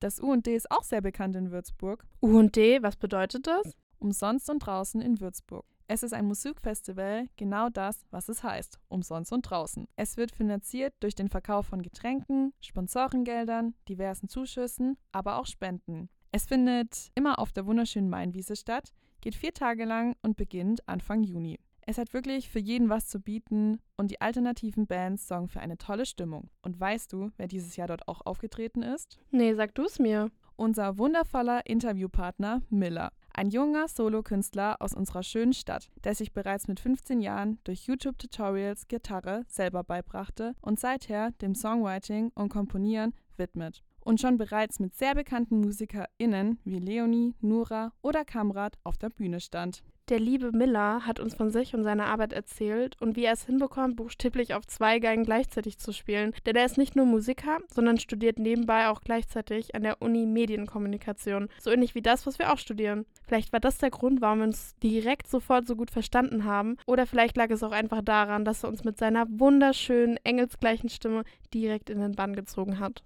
Das 0.00 0.20
U&D 0.20 0.54
ist 0.54 0.70
auch 0.70 0.84
sehr 0.84 1.00
bekannt 1.00 1.34
in 1.34 1.50
Würzburg. 1.50 2.06
U&D, 2.22 2.82
was 2.82 2.96
bedeutet 2.96 3.48
das? 3.48 3.76
Umsonst 3.98 4.48
und 4.48 4.60
draußen 4.60 5.00
in 5.00 5.20
Würzburg. 5.20 5.66
Es 5.88 6.02
ist 6.02 6.12
ein 6.12 6.26
Musikfestival, 6.26 7.28
genau 7.36 7.68
das, 7.70 8.04
was 8.10 8.28
es 8.28 8.44
heißt, 8.44 8.78
umsonst 8.88 9.32
und 9.32 9.42
draußen. 9.42 9.88
Es 9.96 10.16
wird 10.16 10.30
finanziert 10.30 10.94
durch 11.00 11.14
den 11.14 11.28
Verkauf 11.28 11.66
von 11.66 11.82
Getränken, 11.82 12.52
Sponsorengeldern, 12.60 13.74
diversen 13.88 14.28
Zuschüssen, 14.28 14.98
aber 15.12 15.38
auch 15.38 15.46
Spenden. 15.46 16.10
Es 16.30 16.44
findet 16.44 17.10
immer 17.14 17.38
auf 17.38 17.52
der 17.52 17.66
wunderschönen 17.66 18.10
Mainwiese 18.10 18.54
statt, 18.54 18.92
geht 19.22 19.34
vier 19.34 19.54
Tage 19.54 19.84
lang 19.84 20.14
und 20.22 20.36
beginnt 20.36 20.86
Anfang 20.86 21.22
Juni. 21.22 21.58
Es 21.90 21.96
hat 21.96 22.12
wirklich 22.12 22.50
für 22.50 22.58
jeden 22.58 22.90
was 22.90 23.08
zu 23.08 23.18
bieten 23.18 23.80
und 23.96 24.10
die 24.10 24.20
alternativen 24.20 24.86
Bands 24.86 25.26
sorgen 25.26 25.48
für 25.48 25.60
eine 25.60 25.78
tolle 25.78 26.04
Stimmung. 26.04 26.50
Und 26.60 26.78
weißt 26.78 27.10
du, 27.14 27.30
wer 27.38 27.48
dieses 27.48 27.76
Jahr 27.76 27.88
dort 27.88 28.06
auch 28.08 28.20
aufgetreten 28.26 28.82
ist? 28.82 29.18
Nee, 29.30 29.54
sag 29.54 29.74
du 29.74 29.84
es 29.84 29.98
mir. 29.98 30.30
Unser 30.56 30.98
wundervoller 30.98 31.64
Interviewpartner 31.64 32.60
Miller. 32.68 33.10
Ein 33.32 33.48
junger 33.48 33.88
Solokünstler 33.88 34.82
aus 34.82 34.92
unserer 34.92 35.22
schönen 35.22 35.54
Stadt, 35.54 35.90
der 36.04 36.14
sich 36.14 36.34
bereits 36.34 36.68
mit 36.68 36.78
15 36.78 37.22
Jahren 37.22 37.58
durch 37.64 37.86
YouTube-Tutorials 37.86 38.86
Gitarre 38.88 39.44
selber 39.48 39.82
beibrachte 39.82 40.56
und 40.60 40.78
seither 40.78 41.30
dem 41.40 41.54
Songwriting 41.54 42.32
und 42.34 42.50
Komponieren 42.50 43.14
widmet 43.38 43.82
und 44.04 44.20
schon 44.20 44.36
bereits 44.36 44.78
mit 44.78 44.94
sehr 44.94 45.14
bekannten 45.14 45.62
MusikerInnen 45.62 46.58
wie 46.64 46.80
Leonie, 46.80 47.34
Nura 47.40 47.92
oder 48.02 48.26
Kamrat 48.26 48.76
auf 48.84 48.98
der 48.98 49.08
Bühne 49.08 49.40
stand. 49.40 49.82
Der 50.08 50.18
liebe 50.18 50.52
Miller 50.52 51.04
hat 51.04 51.20
uns 51.20 51.34
von 51.34 51.50
sich 51.50 51.74
und 51.74 51.84
seiner 51.84 52.06
Arbeit 52.06 52.32
erzählt 52.32 52.96
und 52.98 53.14
wie 53.14 53.26
er 53.26 53.34
es 53.34 53.44
hinbekommt, 53.44 53.96
buchstäblich 53.96 54.54
auf 54.54 54.66
zwei 54.66 55.00
Geigen 55.00 55.22
gleichzeitig 55.22 55.78
zu 55.78 55.92
spielen. 55.92 56.32
Denn 56.46 56.56
er 56.56 56.64
ist 56.64 56.78
nicht 56.78 56.96
nur 56.96 57.04
Musiker, 57.04 57.58
sondern 57.70 57.98
studiert 57.98 58.38
nebenbei 58.38 58.88
auch 58.88 59.02
gleichzeitig 59.02 59.74
an 59.74 59.82
der 59.82 60.00
Uni 60.00 60.24
Medienkommunikation. 60.24 61.50
So 61.60 61.70
ähnlich 61.70 61.94
wie 61.94 62.00
das, 62.00 62.26
was 62.26 62.38
wir 62.38 62.50
auch 62.50 62.58
studieren. 62.58 63.04
Vielleicht 63.26 63.52
war 63.52 63.60
das 63.60 63.76
der 63.76 63.90
Grund, 63.90 64.22
warum 64.22 64.38
wir 64.38 64.46
uns 64.46 64.76
direkt 64.82 65.28
sofort 65.28 65.66
so 65.66 65.76
gut 65.76 65.90
verstanden 65.90 66.44
haben. 66.44 66.78
Oder 66.86 67.04
vielleicht 67.06 67.36
lag 67.36 67.50
es 67.50 67.62
auch 67.62 67.72
einfach 67.72 68.00
daran, 68.00 68.46
dass 68.46 68.62
er 68.62 68.70
uns 68.70 68.84
mit 68.84 68.96
seiner 68.96 69.26
wunderschönen, 69.28 70.16
engelsgleichen 70.24 70.88
Stimme 70.88 71.24
direkt 71.52 71.90
in 71.90 72.00
den 72.00 72.12
Bann 72.12 72.34
gezogen 72.34 72.78
hat. 72.78 73.02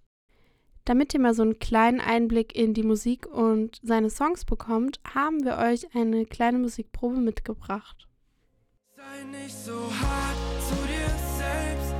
Damit 0.84 1.14
ihr 1.14 1.20
mal 1.20 1.34
so 1.34 1.42
einen 1.42 1.60
kleinen 1.60 2.00
Einblick 2.00 2.56
in 2.56 2.74
die 2.74 2.82
Musik 2.82 3.26
und 3.26 3.78
seine 3.84 4.10
Songs 4.10 4.44
bekommt, 4.44 4.98
haben 5.14 5.44
wir 5.44 5.58
euch 5.58 5.94
eine 5.94 6.26
kleine 6.26 6.58
Musikprobe 6.58 7.18
mitgebracht. 7.18 8.08
Sei 8.96 9.24
nicht 9.30 9.56
so 9.56 9.74
hart 9.74 10.36
zu 10.68 10.74
dir 10.86 11.08
selbst. 11.38 11.94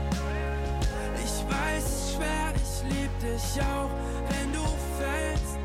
Ich 1.25 1.53
weiß, 1.53 1.85
es 1.85 1.93
ist 1.93 2.17
schwer, 2.17 2.53
ich 2.57 2.93
lieb 2.93 3.11
dich 3.21 3.63
auch, 3.63 3.91
wenn 4.31 4.53
du 4.53 4.65
fällst. 4.99 5.59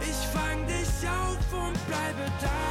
Ich 0.00 0.20
fang 0.28 0.66
dich 0.66 1.08
auf 1.08 1.52
und 1.52 1.86
bleibe 1.86 2.24
da, 2.40 2.67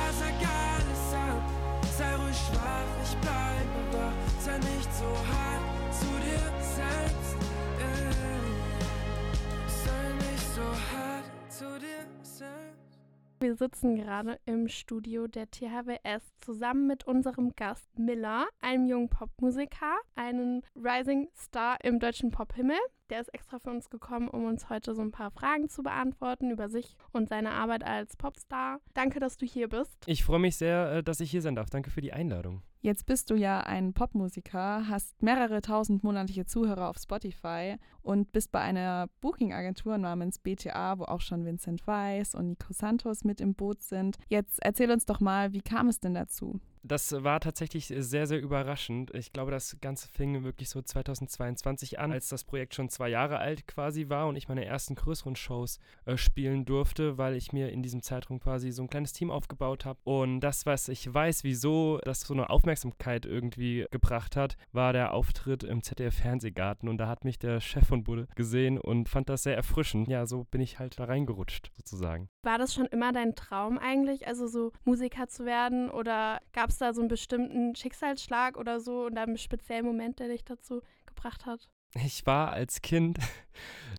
Wir 13.47 13.55
sitzen 13.55 13.95
gerade 13.95 14.41
im 14.45 14.67
Studio 14.67 15.25
der 15.29 15.49
THWS 15.49 16.21
zusammen 16.41 16.85
mit 16.85 17.07
unserem 17.07 17.55
Gast 17.55 17.87
Miller, 17.97 18.45
einem 18.59 18.85
jungen 18.85 19.07
Popmusiker, 19.07 19.95
einen 20.15 20.63
Rising 20.75 21.29
Star 21.33 21.77
im 21.81 21.97
deutschen 21.97 22.29
Pophimmel. 22.29 22.75
Der 23.09 23.21
ist 23.21 23.33
extra 23.33 23.57
für 23.57 23.69
uns 23.69 23.89
gekommen, 23.89 24.27
um 24.27 24.45
uns 24.45 24.69
heute 24.69 24.93
so 24.93 25.01
ein 25.01 25.11
paar 25.11 25.31
Fragen 25.31 25.69
zu 25.69 25.81
beantworten 25.81 26.51
über 26.51 26.67
sich 26.67 26.97
und 27.13 27.29
seine 27.29 27.51
Arbeit 27.51 27.85
als 27.85 28.17
Popstar. 28.17 28.81
Danke, 28.93 29.21
dass 29.21 29.37
du 29.37 29.45
hier 29.45 29.69
bist. 29.69 30.03
Ich 30.07 30.25
freue 30.25 30.39
mich 30.39 30.57
sehr, 30.57 30.91
äh, 30.91 31.03
dass 31.03 31.21
ich 31.21 31.31
hier 31.31 31.41
sein 31.41 31.55
darf. 31.55 31.69
Danke 31.69 31.89
für 31.89 32.01
die 32.01 32.11
Einladung. 32.11 32.63
Jetzt 32.81 33.05
bist 33.05 33.29
du 33.29 33.35
ja 33.35 33.61
ein 33.61 33.93
Popmusiker, 33.93 34.87
hast 34.87 35.21
mehrere 35.21 35.61
tausend 35.61 36.03
monatliche 36.03 36.45
Zuhörer 36.45 36.89
auf 36.89 36.97
Spotify 36.97 37.77
und 38.01 38.31
bist 38.31 38.51
bei 38.51 38.59
einer 38.59 39.07
Booking-Agentur 39.21 39.97
namens 39.97 40.39
BTA, 40.39 40.99
wo 40.99 41.03
auch 41.05 41.21
schon 41.21 41.45
Vincent 41.45 41.87
Weiss 41.87 42.35
und 42.35 42.49
Nico 42.49 42.73
Santos 42.73 43.23
mit 43.23 43.41
im 43.41 43.55
Boot 43.55 43.81
sind. 43.81 44.17
Jetzt 44.27 44.59
erzähl 44.61 44.91
uns 44.91 45.05
doch 45.05 45.19
mal, 45.19 45.53
wie 45.53 45.61
kam 45.61 45.87
es 45.87 45.99
denn 45.99 46.13
dazu? 46.13 46.59
Das 46.84 47.12
war 47.12 47.39
tatsächlich 47.39 47.88
sehr, 47.88 48.27
sehr 48.27 48.39
überraschend. 48.39 49.13
Ich 49.13 49.34
glaube, 49.34 49.51
das 49.51 49.77
Ganze 49.81 50.07
fing 50.07 50.43
wirklich 50.43 50.69
so 50.69 50.81
2022 50.81 52.00
an, 52.00 52.12
als 52.12 52.29
das 52.29 52.43
Projekt 52.43 52.75
schon 52.75 52.89
zwei 52.89 53.10
Jahre 53.10 53.39
alt 53.39 53.67
quasi 53.67 54.10
war 54.10 54.27
und 54.27 54.36
ich 54.36 54.48
meine 54.48 54.65
ersten 54.65 54.96
größeren 54.96 55.36
Shows 55.36 55.79
äh, 56.05 56.17
spielen 56.17 56.65
durfte, 56.65 57.17
weil 57.17 57.36
ich 57.36 57.51
mir 57.51 57.69
in 57.72 57.81
diesem 57.81 58.01
Zeitraum 58.01 58.39
quasi 58.39 58.72
so 58.72 58.84
ein 58.84 58.89
kleines 58.89 59.13
Team 59.13 59.31
aufgebaut 59.31 59.86
habe. 59.86 60.00
Und 60.03 60.39
das, 60.41 60.65
was 60.65 60.88
ich 60.88 61.13
weiß, 61.13 61.43
wieso 61.43 62.00
das 62.03 62.22
so 62.22 62.34
eine 62.34 62.50
Aufmerksamkeit 62.50 63.25
irgendwie 63.25 63.86
gebracht 63.91 64.36
hat, 64.36 64.57
war 64.72 64.93
der 64.93 65.13
Auftritt 65.13 65.63
im 65.63 65.84
ZDF-Fernsehgarten. 65.84 66.89
Und 66.89 66.98
da 66.98 67.07
hat 67.07 67.25
mich 67.25 67.39
der 67.39 67.60
Chef 67.60 67.88
von 67.88 68.03
Budde 68.03 68.27
gesehen 68.36 68.77
und 68.77 69.10
fand 69.10 69.29
das 69.29 69.43
sehr 69.43 69.55
erfrischend. 69.55 70.07
Ja, 70.07 70.25
so 70.25 70.46
bin 70.46 70.62
ich 70.62 70.79
halt 70.79 71.00
da 71.00 71.05
reingerutscht, 71.05 71.72
sozusagen. 71.75 72.29
War 72.43 72.57
das 72.57 72.74
schon 72.74 72.86
immer 72.86 73.12
dein 73.12 73.36
Traum 73.36 73.77
eigentlich, 73.77 74.27
also 74.27 74.48
so 74.48 74.72
Musiker 74.86 75.27
zu 75.27 75.46
werden? 75.46 75.89
Oder 75.89 76.39
gab 76.53 76.69
es 76.69 76.76
da 76.81 76.93
so 76.93 77.01
einen 77.01 77.07
bestimmten 77.07 77.75
Schicksalsschlag 77.75 78.57
oder 78.57 78.79
so 78.79 79.05
und 79.05 79.17
einen 79.17 79.38
speziellen 79.38 79.86
Moment, 79.86 80.19
der 80.19 80.27
dich 80.27 80.43
dazu 80.43 80.81
gebracht 81.05 81.46
hat? 81.46 81.69
Ich 81.93 82.25
war 82.25 82.51
als 82.51 82.81
Kind 82.81 83.17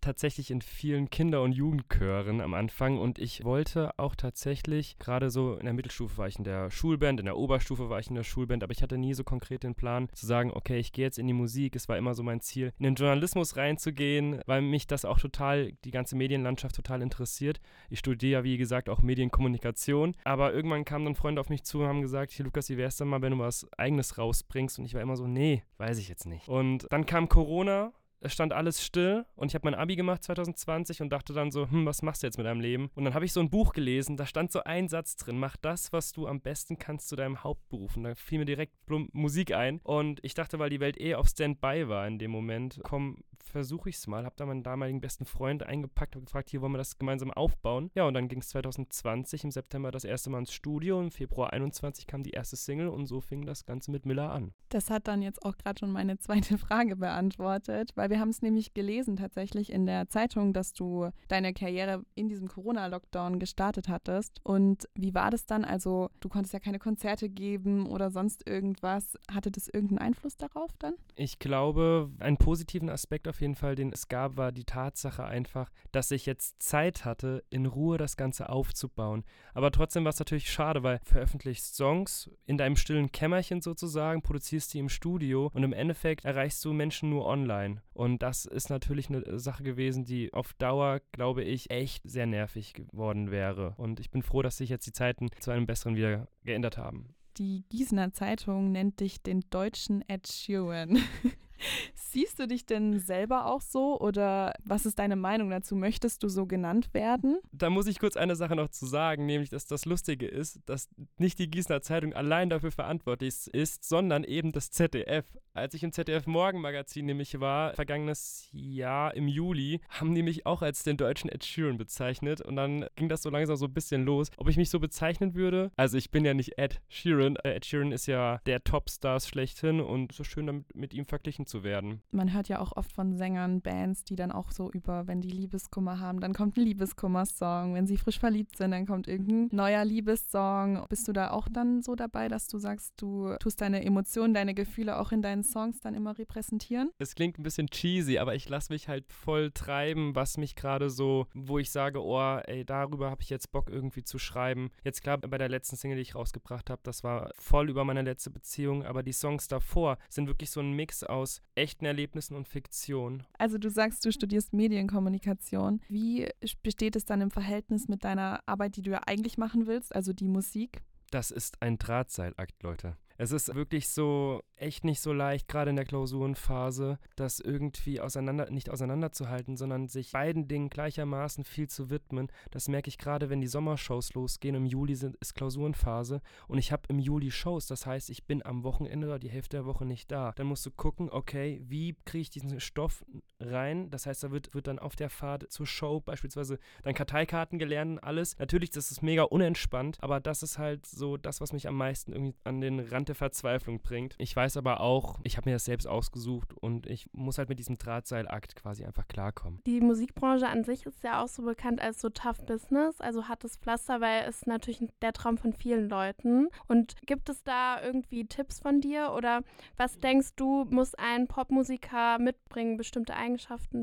tatsächlich 0.01 0.51
in 0.51 0.61
vielen 0.61 1.09
Kinder- 1.09 1.41
und 1.41 1.51
Jugendchören 1.51 2.41
am 2.41 2.53
Anfang 2.53 2.97
und 2.97 3.19
ich 3.19 3.43
wollte 3.43 3.97
auch 3.97 4.15
tatsächlich, 4.15 4.97
gerade 4.99 5.29
so 5.29 5.55
in 5.55 5.65
der 5.65 5.73
Mittelstufe 5.73 6.17
war 6.17 6.27
ich 6.27 6.37
in 6.37 6.43
der 6.43 6.71
Schulband, 6.71 7.19
in 7.19 7.25
der 7.25 7.37
Oberstufe 7.37 7.89
war 7.89 7.99
ich 7.99 8.09
in 8.09 8.15
der 8.15 8.23
Schulband, 8.23 8.63
aber 8.63 8.71
ich 8.71 8.81
hatte 8.81 8.97
nie 8.97 9.13
so 9.13 9.23
konkret 9.23 9.63
den 9.63 9.75
Plan 9.75 10.07
zu 10.13 10.25
sagen, 10.25 10.51
okay, 10.53 10.79
ich 10.79 10.91
gehe 10.91 11.05
jetzt 11.05 11.19
in 11.19 11.27
die 11.27 11.33
Musik. 11.33 11.75
Es 11.75 11.89
war 11.89 11.97
immer 11.97 12.13
so 12.13 12.23
mein 12.23 12.41
Ziel, 12.41 12.73
in 12.77 12.83
den 12.83 12.95
Journalismus 12.95 13.57
reinzugehen, 13.57 14.41
weil 14.45 14.61
mich 14.61 14.87
das 14.87 15.05
auch 15.05 15.19
total, 15.19 15.73
die 15.83 15.91
ganze 15.91 16.15
Medienlandschaft 16.15 16.75
total 16.75 17.01
interessiert. 17.01 17.59
Ich 17.89 17.99
studiere 17.99 18.31
ja, 18.31 18.43
wie 18.43 18.57
gesagt, 18.57 18.89
auch 18.89 19.01
Medienkommunikation, 19.01 20.15
aber 20.23 20.53
irgendwann 20.53 20.85
kamen 20.85 21.05
dann 21.05 21.15
Freunde 21.15 21.41
auf 21.41 21.49
mich 21.49 21.63
zu 21.63 21.79
und 21.79 21.87
haben 21.87 22.01
gesagt, 22.01 22.31
hier 22.31 22.45
Lukas, 22.45 22.69
wie 22.69 22.77
wär's 22.77 22.97
denn 22.97 23.07
mal, 23.07 23.21
wenn 23.21 23.31
du 23.31 23.39
was 23.39 23.67
eigenes 23.77 24.17
rausbringst? 24.17 24.79
Und 24.79 24.85
ich 24.85 24.93
war 24.93 25.01
immer 25.01 25.17
so, 25.17 25.27
nee, 25.27 25.63
weiß 25.77 25.97
ich 25.97 26.09
jetzt 26.09 26.25
nicht. 26.25 26.47
Und 26.47 26.87
dann 26.91 27.05
kam 27.05 27.29
Corona 27.29 27.91
stand 28.25 28.53
alles 28.53 28.83
still 28.83 29.25
und 29.35 29.47
ich 29.51 29.55
habe 29.55 29.69
mein 29.69 29.75
Abi 29.75 29.95
gemacht 29.95 30.23
2020 30.23 31.01
und 31.01 31.09
dachte 31.09 31.33
dann 31.33 31.51
so, 31.51 31.69
hm, 31.69 31.85
was 31.85 32.01
machst 32.01 32.23
du 32.23 32.27
jetzt 32.27 32.37
mit 32.37 32.45
deinem 32.45 32.61
Leben? 32.61 32.89
Und 32.95 33.05
dann 33.05 33.13
habe 33.13 33.25
ich 33.25 33.33
so 33.33 33.39
ein 33.39 33.49
Buch 33.49 33.73
gelesen, 33.73 34.17
da 34.17 34.25
stand 34.25 34.51
so 34.51 34.63
ein 34.63 34.87
Satz 34.87 35.15
drin, 35.15 35.39
mach 35.39 35.57
das, 35.57 35.93
was 35.93 36.11
du 36.11 36.27
am 36.27 36.41
besten 36.41 36.77
kannst 36.77 37.09
zu 37.09 37.15
deinem 37.15 37.43
Hauptberuf. 37.43 37.97
Und 37.97 38.03
da 38.03 38.15
fiel 38.15 38.39
mir 38.39 38.45
direkt 38.45 38.73
Musik 39.13 39.53
ein 39.53 39.79
und 39.83 40.19
ich 40.23 40.33
dachte, 40.33 40.59
weil 40.59 40.69
die 40.69 40.79
Welt 40.79 40.99
eh 40.99 41.15
auf 41.15 41.27
Standby 41.27 41.87
war 41.87 42.07
in 42.07 42.19
dem 42.19 42.31
Moment, 42.31 42.79
komm, 42.83 43.23
versuche 43.49 43.89
ich 43.89 43.95
es 43.95 44.07
mal. 44.07 44.25
Habe 44.25 44.35
da 44.37 44.45
meinen 44.45 44.63
damaligen 44.63 45.01
besten 45.01 45.25
Freund 45.25 45.63
eingepackt 45.63 46.15
und 46.15 46.25
gefragt, 46.25 46.49
hier 46.49 46.61
wollen 46.61 46.73
wir 46.73 46.77
das 46.77 46.97
gemeinsam 46.97 47.31
aufbauen. 47.31 47.91
Ja, 47.95 48.05
und 48.05 48.13
dann 48.13 48.27
ging 48.27 48.39
es 48.39 48.49
2020 48.49 49.43
im 49.43 49.51
September 49.51 49.91
das 49.91 50.03
erste 50.03 50.29
Mal 50.29 50.39
ins 50.39 50.53
Studio. 50.53 51.01
Im 51.01 51.11
Februar 51.11 51.53
21 51.53 52.07
kam 52.07 52.23
die 52.23 52.31
erste 52.31 52.55
Single 52.55 52.89
und 52.89 53.07
so 53.07 53.21
fing 53.21 53.45
das 53.45 53.65
Ganze 53.65 53.91
mit 53.91 54.05
Miller 54.05 54.31
an. 54.31 54.53
Das 54.69 54.89
hat 54.89 55.07
dann 55.07 55.21
jetzt 55.21 55.43
auch 55.43 55.57
gerade 55.57 55.79
schon 55.79 55.91
meine 55.91 56.17
zweite 56.17 56.57
Frage 56.57 56.95
beantwortet, 56.95 57.91
weil 57.95 58.08
wir 58.09 58.19
haben 58.19 58.29
es 58.29 58.41
nämlich 58.41 58.73
gelesen 58.73 59.15
tatsächlich 59.15 59.71
in 59.71 59.85
der 59.85 60.09
Zeitung, 60.09 60.53
dass 60.53 60.73
du 60.73 61.09
deine 61.27 61.53
Karriere 61.53 62.03
in 62.15 62.29
diesem 62.29 62.47
Corona-Lockdown 62.47 63.39
gestartet 63.39 63.87
hattest. 63.87 64.39
Und 64.43 64.87
wie 64.95 65.13
war 65.13 65.31
das 65.31 65.45
dann? 65.45 65.65
Also 65.65 66.09
du 66.19 66.29
konntest 66.29 66.53
ja 66.53 66.59
keine 66.59 66.79
Konzerte 66.79 67.29
geben 67.29 67.87
oder 67.87 68.11
sonst 68.11 68.47
irgendwas. 68.47 69.17
Hatte 69.31 69.51
das 69.51 69.67
irgendeinen 69.67 69.99
Einfluss 69.99 70.37
darauf 70.37 70.71
dann? 70.79 70.95
Ich 71.15 71.39
glaube, 71.39 72.11
einen 72.19 72.37
positiven 72.37 72.89
Aspekt 72.89 73.27
auf 73.27 73.41
jeden 73.41 73.55
Fall, 73.55 73.75
den 73.75 73.91
es 73.91 74.07
gab, 74.07 74.37
war 74.37 74.51
die 74.51 74.65
Tatsache 74.65 75.23
einfach, 75.23 75.69
dass 75.91 76.11
ich 76.11 76.25
jetzt 76.25 76.61
Zeit 76.61 77.05
hatte, 77.05 77.43
in 77.49 77.65
Ruhe 77.65 77.97
das 77.97 78.17
Ganze 78.17 78.49
aufzubauen. 78.49 79.23
Aber 79.53 79.71
trotzdem 79.71 80.03
war 80.03 80.11
es 80.11 80.19
natürlich 80.19 80.51
schade, 80.51 80.83
weil 80.83 80.99
veröffentlichst 81.03 81.75
Songs 81.75 82.29
in 82.45 82.57
deinem 82.57 82.75
stillen 82.75 83.11
Kämmerchen 83.11 83.61
sozusagen, 83.61 84.21
produzierst 84.21 84.73
die 84.73 84.79
im 84.79 84.89
Studio 84.89 85.51
und 85.53 85.63
im 85.63 85.73
Endeffekt 85.73 86.25
erreichst 86.25 86.63
du 86.65 86.73
Menschen 86.73 87.09
nur 87.09 87.25
online. 87.25 87.81
Und 87.99 88.23
das 88.23 88.45
ist 88.45 88.69
natürlich 88.69 89.09
eine 89.09 89.41
Sache 89.41 89.61
gewesen, 89.61 90.05
die 90.05 90.31
auf 90.31 90.53
Dauer, 90.53 91.01
glaube 91.11 91.43
ich, 91.43 91.69
echt 91.69 92.09
sehr 92.09 92.27
nervig 92.27 92.73
geworden 92.73 93.29
wäre. 93.29 93.73
Und 93.75 93.99
ich 93.99 94.09
bin 94.09 94.23
froh, 94.23 94.41
dass 94.41 94.55
sich 94.55 94.69
jetzt 94.69 94.87
die 94.87 94.93
Zeiten 94.93 95.27
zu 95.41 95.51
einem 95.51 95.65
besseren 95.65 95.97
wieder 95.97 96.29
geändert 96.45 96.77
haben. 96.77 97.13
Die 97.35 97.65
Gießener 97.67 98.13
Zeitung 98.13 98.71
nennt 98.71 99.01
dich 99.01 99.21
den 99.21 99.41
deutschen 99.49 100.01
Ed 100.07 100.29
Sheeran. 100.29 100.99
Siehst 101.93 102.39
du 102.39 102.47
dich 102.47 102.65
denn 102.65 102.99
selber 102.99 103.47
auch 103.47 103.59
so 103.59 103.99
oder 103.99 104.53
was 104.63 104.85
ist 104.85 104.97
deine 104.97 105.17
Meinung 105.17 105.49
dazu? 105.49 105.75
Möchtest 105.75 106.23
du 106.23 106.29
so 106.29 106.45
genannt 106.45 106.93
werden? 106.93 107.39
Da 107.51 107.69
muss 107.69 107.87
ich 107.87 107.99
kurz 107.99 108.15
eine 108.15 108.37
Sache 108.37 108.55
noch 108.55 108.69
zu 108.69 108.85
sagen, 108.85 109.25
nämlich, 109.25 109.49
dass 109.49 109.65
das 109.65 109.83
Lustige 109.83 110.25
ist, 110.25 110.61
dass 110.65 110.89
nicht 111.17 111.37
die 111.37 111.51
Gießener 111.51 111.81
Zeitung 111.81 112.13
allein 112.13 112.49
dafür 112.49 112.71
verantwortlich 112.71 113.47
ist, 113.53 113.83
sondern 113.83 114.23
eben 114.23 114.53
das 114.53 114.71
ZDF. 114.71 115.25
Als 115.59 115.73
ich 115.73 115.83
im 115.83 115.91
ZDF 115.91 116.25
Morgenmagazin 116.25 117.05
nämlich 117.05 117.39
war, 117.41 117.73
vergangenes 117.73 118.47
Jahr 118.53 119.13
im 119.13 119.27
Juli, 119.27 119.81
haben 119.89 120.15
die 120.15 120.23
mich 120.23 120.45
auch 120.45 120.61
als 120.61 120.83
den 120.83 120.95
deutschen 120.95 121.29
Ed 121.29 121.43
Sheeran 121.43 121.77
bezeichnet 121.77 122.39
und 122.39 122.55
dann 122.55 122.85
ging 122.95 123.09
das 123.09 123.21
so 123.21 123.29
langsam 123.29 123.57
so 123.57 123.65
ein 123.65 123.73
bisschen 123.73 124.05
los, 124.05 124.29
ob 124.37 124.47
ich 124.47 124.55
mich 124.55 124.69
so 124.69 124.79
bezeichnen 124.79 125.35
würde. 125.35 125.71
Also 125.75 125.97
ich 125.97 126.11
bin 126.11 126.23
ja 126.23 126.33
nicht 126.33 126.57
Ed 126.57 126.81
Sheeran. 126.87 127.35
Äh, 127.43 127.55
Ed 127.55 127.65
Sheeran 127.65 127.91
ist 127.91 128.05
ja 128.05 128.39
der 128.45 128.63
Topstars 128.63 129.27
schlechthin 129.27 129.81
und 129.81 130.13
so 130.13 130.23
schön 130.23 130.47
damit 130.47 130.73
mit 130.75 130.93
ihm 130.93 131.05
verglichen 131.05 131.45
zu 131.45 131.63
werden. 131.63 132.01
Man 132.11 132.33
hört 132.33 132.47
ja 132.47 132.59
auch 132.59 132.77
oft 132.77 132.93
von 132.93 133.17
Sängern, 133.17 133.61
Bands, 133.61 134.05
die 134.05 134.15
dann 134.15 134.31
auch 134.31 134.51
so 134.51 134.71
über, 134.71 135.07
wenn 135.07 135.19
die 135.19 135.29
Liebeskummer 135.29 135.99
haben, 135.99 136.21
dann 136.21 136.33
kommt 136.33 136.55
ein 136.55 136.63
Liebeskummer-Song. 136.63 137.73
Wenn 137.73 137.85
sie 137.85 137.97
frisch 137.97 138.19
verliebt 138.19 138.55
sind, 138.55 138.71
dann 138.71 138.85
kommt 138.85 139.09
irgendein 139.09 139.49
neuer 139.51 139.83
Liebessong. 139.83 140.85
Bist 140.87 141.07
du 141.09 141.11
da 141.11 141.31
auch 141.31 141.49
dann 141.51 141.81
so 141.81 141.95
dabei, 141.95 142.29
dass 142.29 142.47
du 142.47 142.59
sagst, 142.59 142.93
du 143.01 143.35
tust 143.39 143.59
deine 143.59 143.83
Emotionen, 143.83 144.33
deine 144.33 144.53
Gefühle 144.53 144.99
auch 144.99 145.11
in 145.11 145.21
deinen 145.21 145.43
Songs 145.51 145.79
dann 145.79 145.93
immer 145.93 146.17
repräsentieren? 146.17 146.91
Es 146.97 147.15
klingt 147.15 147.39
ein 147.39 147.43
bisschen 147.43 147.67
cheesy, 147.67 148.17
aber 148.17 148.35
ich 148.35 148.47
lasse 148.49 148.71
mich 148.71 148.87
halt 148.87 149.11
voll 149.11 149.51
treiben, 149.51 150.15
was 150.15 150.37
mich 150.37 150.55
gerade 150.55 150.89
so, 150.89 151.27
wo 151.33 151.59
ich 151.59 151.71
sage, 151.71 152.03
oh, 152.03 152.39
ey, 152.45 152.65
darüber 152.65 153.09
habe 153.09 153.21
ich 153.21 153.29
jetzt 153.29 153.51
Bock 153.51 153.69
irgendwie 153.69 154.03
zu 154.03 154.19
schreiben. 154.19 154.69
Jetzt 154.83 155.01
klar, 155.01 155.17
bei 155.17 155.37
der 155.37 155.49
letzten 155.49 155.75
Single, 155.75 155.97
die 155.97 156.03
ich 156.03 156.15
rausgebracht 156.15 156.69
habe, 156.69 156.81
das 156.83 157.03
war 157.03 157.31
voll 157.37 157.69
über 157.69 157.83
meine 157.83 158.01
letzte 158.01 158.29
Beziehung, 158.29 158.83
aber 158.83 159.03
die 159.03 159.13
Songs 159.13 159.47
davor 159.47 159.97
sind 160.09 160.27
wirklich 160.27 160.51
so 160.51 160.59
ein 160.59 160.73
Mix 160.73 161.03
aus 161.03 161.41
echten 161.55 161.85
Erlebnissen 161.85 162.35
und 162.35 162.47
Fiktion. 162.47 163.23
Also 163.37 163.57
du 163.57 163.69
sagst, 163.69 164.05
du 164.05 164.11
studierst 164.11 164.53
Medienkommunikation. 164.53 165.81
Wie 165.89 166.29
besteht 166.63 166.95
es 166.95 167.05
dann 167.05 167.21
im 167.21 167.31
Verhältnis 167.31 167.87
mit 167.87 168.03
deiner 168.03 168.41
Arbeit, 168.45 168.75
die 168.75 168.81
du 168.81 168.91
ja 168.91 169.01
eigentlich 169.05 169.37
machen 169.37 169.67
willst, 169.67 169.93
also 169.95 170.13
die 170.13 170.27
Musik? 170.27 170.83
Das 171.11 171.31
ist 171.31 171.61
ein 171.61 171.77
Drahtseilakt, 171.79 172.61
Leute. 172.61 172.95
Es 173.21 173.33
ist 173.33 173.53
wirklich 173.53 173.89
so 173.89 174.41
echt 174.55 174.85
nicht 174.85 175.01
so 175.01 175.11
leicht, 175.11 175.49
gerade 175.49 175.71
in 175.71 175.75
der 175.75 175.83
Klausurenphase, 175.83 176.99
das 177.17 177.41
irgendwie 177.41 177.99
auseinander, 177.99 178.49
nicht 178.49 178.69
auseinanderzuhalten, 178.69 179.57
sondern 179.57 179.89
sich 179.89 180.13
beiden 180.13 180.47
Dingen 180.47 180.69
gleichermaßen 180.69 181.43
viel 181.43 181.67
zu 181.67 181.89
widmen. 181.89 182.31
Das 182.49 182.69
merke 182.69 182.87
ich 182.87 182.97
gerade, 182.97 183.29
wenn 183.29 183.41
die 183.41 183.47
Sommershows 183.47 184.13
losgehen. 184.13 184.55
Im 184.55 184.65
Juli 184.65 184.95
sind, 184.95 185.17
ist 185.17 185.35
Klausurenphase 185.35 186.21
und 186.47 186.59
ich 186.59 186.71
habe 186.71 186.83
im 186.87 186.97
Juli 186.97 187.29
Shows. 187.29 187.67
Das 187.67 187.85
heißt, 187.85 188.09
ich 188.09 188.23
bin 188.23 188.45
am 188.45 188.63
Wochenende 188.63 189.07
oder 189.07 189.19
die 189.19 189.29
Hälfte 189.29 189.57
der 189.57 189.65
Woche 189.65 189.83
nicht 189.85 190.09
da. 190.09 190.31
Dann 190.37 190.47
musst 190.47 190.65
du 190.65 190.71
gucken, 190.71 191.09
okay, 191.09 191.61
wie 191.65 191.97
kriege 192.05 192.21
ich 192.21 192.29
diesen 192.29 192.57
Stoff 192.61 193.03
rein? 193.39 193.89
Das 193.89 194.05
heißt, 194.05 194.23
da 194.23 194.31
wird, 194.31 194.53
wird 194.53 194.67
dann 194.67 194.79
auf 194.79 194.95
der 194.95 195.09
Fahrt 195.09 195.51
zur 195.51 195.65
Show 195.65 195.99
beispielsweise 195.99 196.59
dann 196.83 196.93
Karteikarten 196.93 197.59
gelernt 197.59 198.03
alles. 198.03 198.37
Natürlich, 198.37 198.69
das 198.71 198.91
ist 198.91 199.01
mega 199.01 199.23
unentspannt, 199.23 199.97
aber 200.01 200.19
das 200.19 200.43
ist 200.43 200.57
halt 200.57 200.85
so 200.85 201.17
das, 201.17 201.41
was 201.41 201.53
mich 201.53 201.67
am 201.67 201.75
meisten 201.75 202.11
irgendwie 202.11 202.35
an 202.43 202.61
den 202.61 202.79
Rand 202.79 203.07
der 203.07 203.15
Verzweiflung 203.15 203.81
bringt. 203.81 204.15
Ich 204.17 204.35
weiß 204.35 204.57
aber 204.57 204.81
auch, 204.81 205.19
ich 205.23 205.37
habe 205.37 205.49
mir 205.49 205.55
das 205.55 205.65
selbst 205.65 205.87
ausgesucht 205.87 206.53
und 206.53 206.87
ich 206.87 207.09
muss 207.13 207.37
halt 207.37 207.49
mit 207.49 207.59
diesem 207.59 207.77
Drahtseilakt 207.77 208.55
quasi 208.55 208.85
einfach 208.85 209.07
klarkommen. 209.07 209.61
Die 209.65 209.81
Musikbranche 209.81 210.47
an 210.47 210.63
sich 210.63 210.85
ist 210.85 211.03
ja 211.03 211.23
auch 211.23 211.27
so 211.27 211.43
bekannt 211.43 211.81
als 211.81 212.01
so 212.01 212.09
Tough 212.09 212.45
Business, 212.45 212.99
also 213.01 213.27
hartes 213.27 213.57
Pflaster, 213.57 214.01
weil 214.01 214.27
es 214.27 214.45
natürlich 214.45 214.83
der 215.01 215.13
Traum 215.13 215.37
von 215.37 215.53
vielen 215.53 215.89
Leuten. 215.89 216.47
Und 216.67 216.95
gibt 217.05 217.29
es 217.29 217.43
da 217.43 217.81
irgendwie 217.81 218.25
Tipps 218.25 218.59
von 218.59 218.81
dir 218.81 219.13
oder 219.15 219.41
was 219.77 219.99
denkst 219.99 220.35
du, 220.35 220.65
muss 220.69 220.95
ein 220.95 221.27
Popmusiker 221.27 222.19
mitbringen, 222.19 222.77
bestimmte 222.77 223.15
Eigenschaften, 223.15 223.28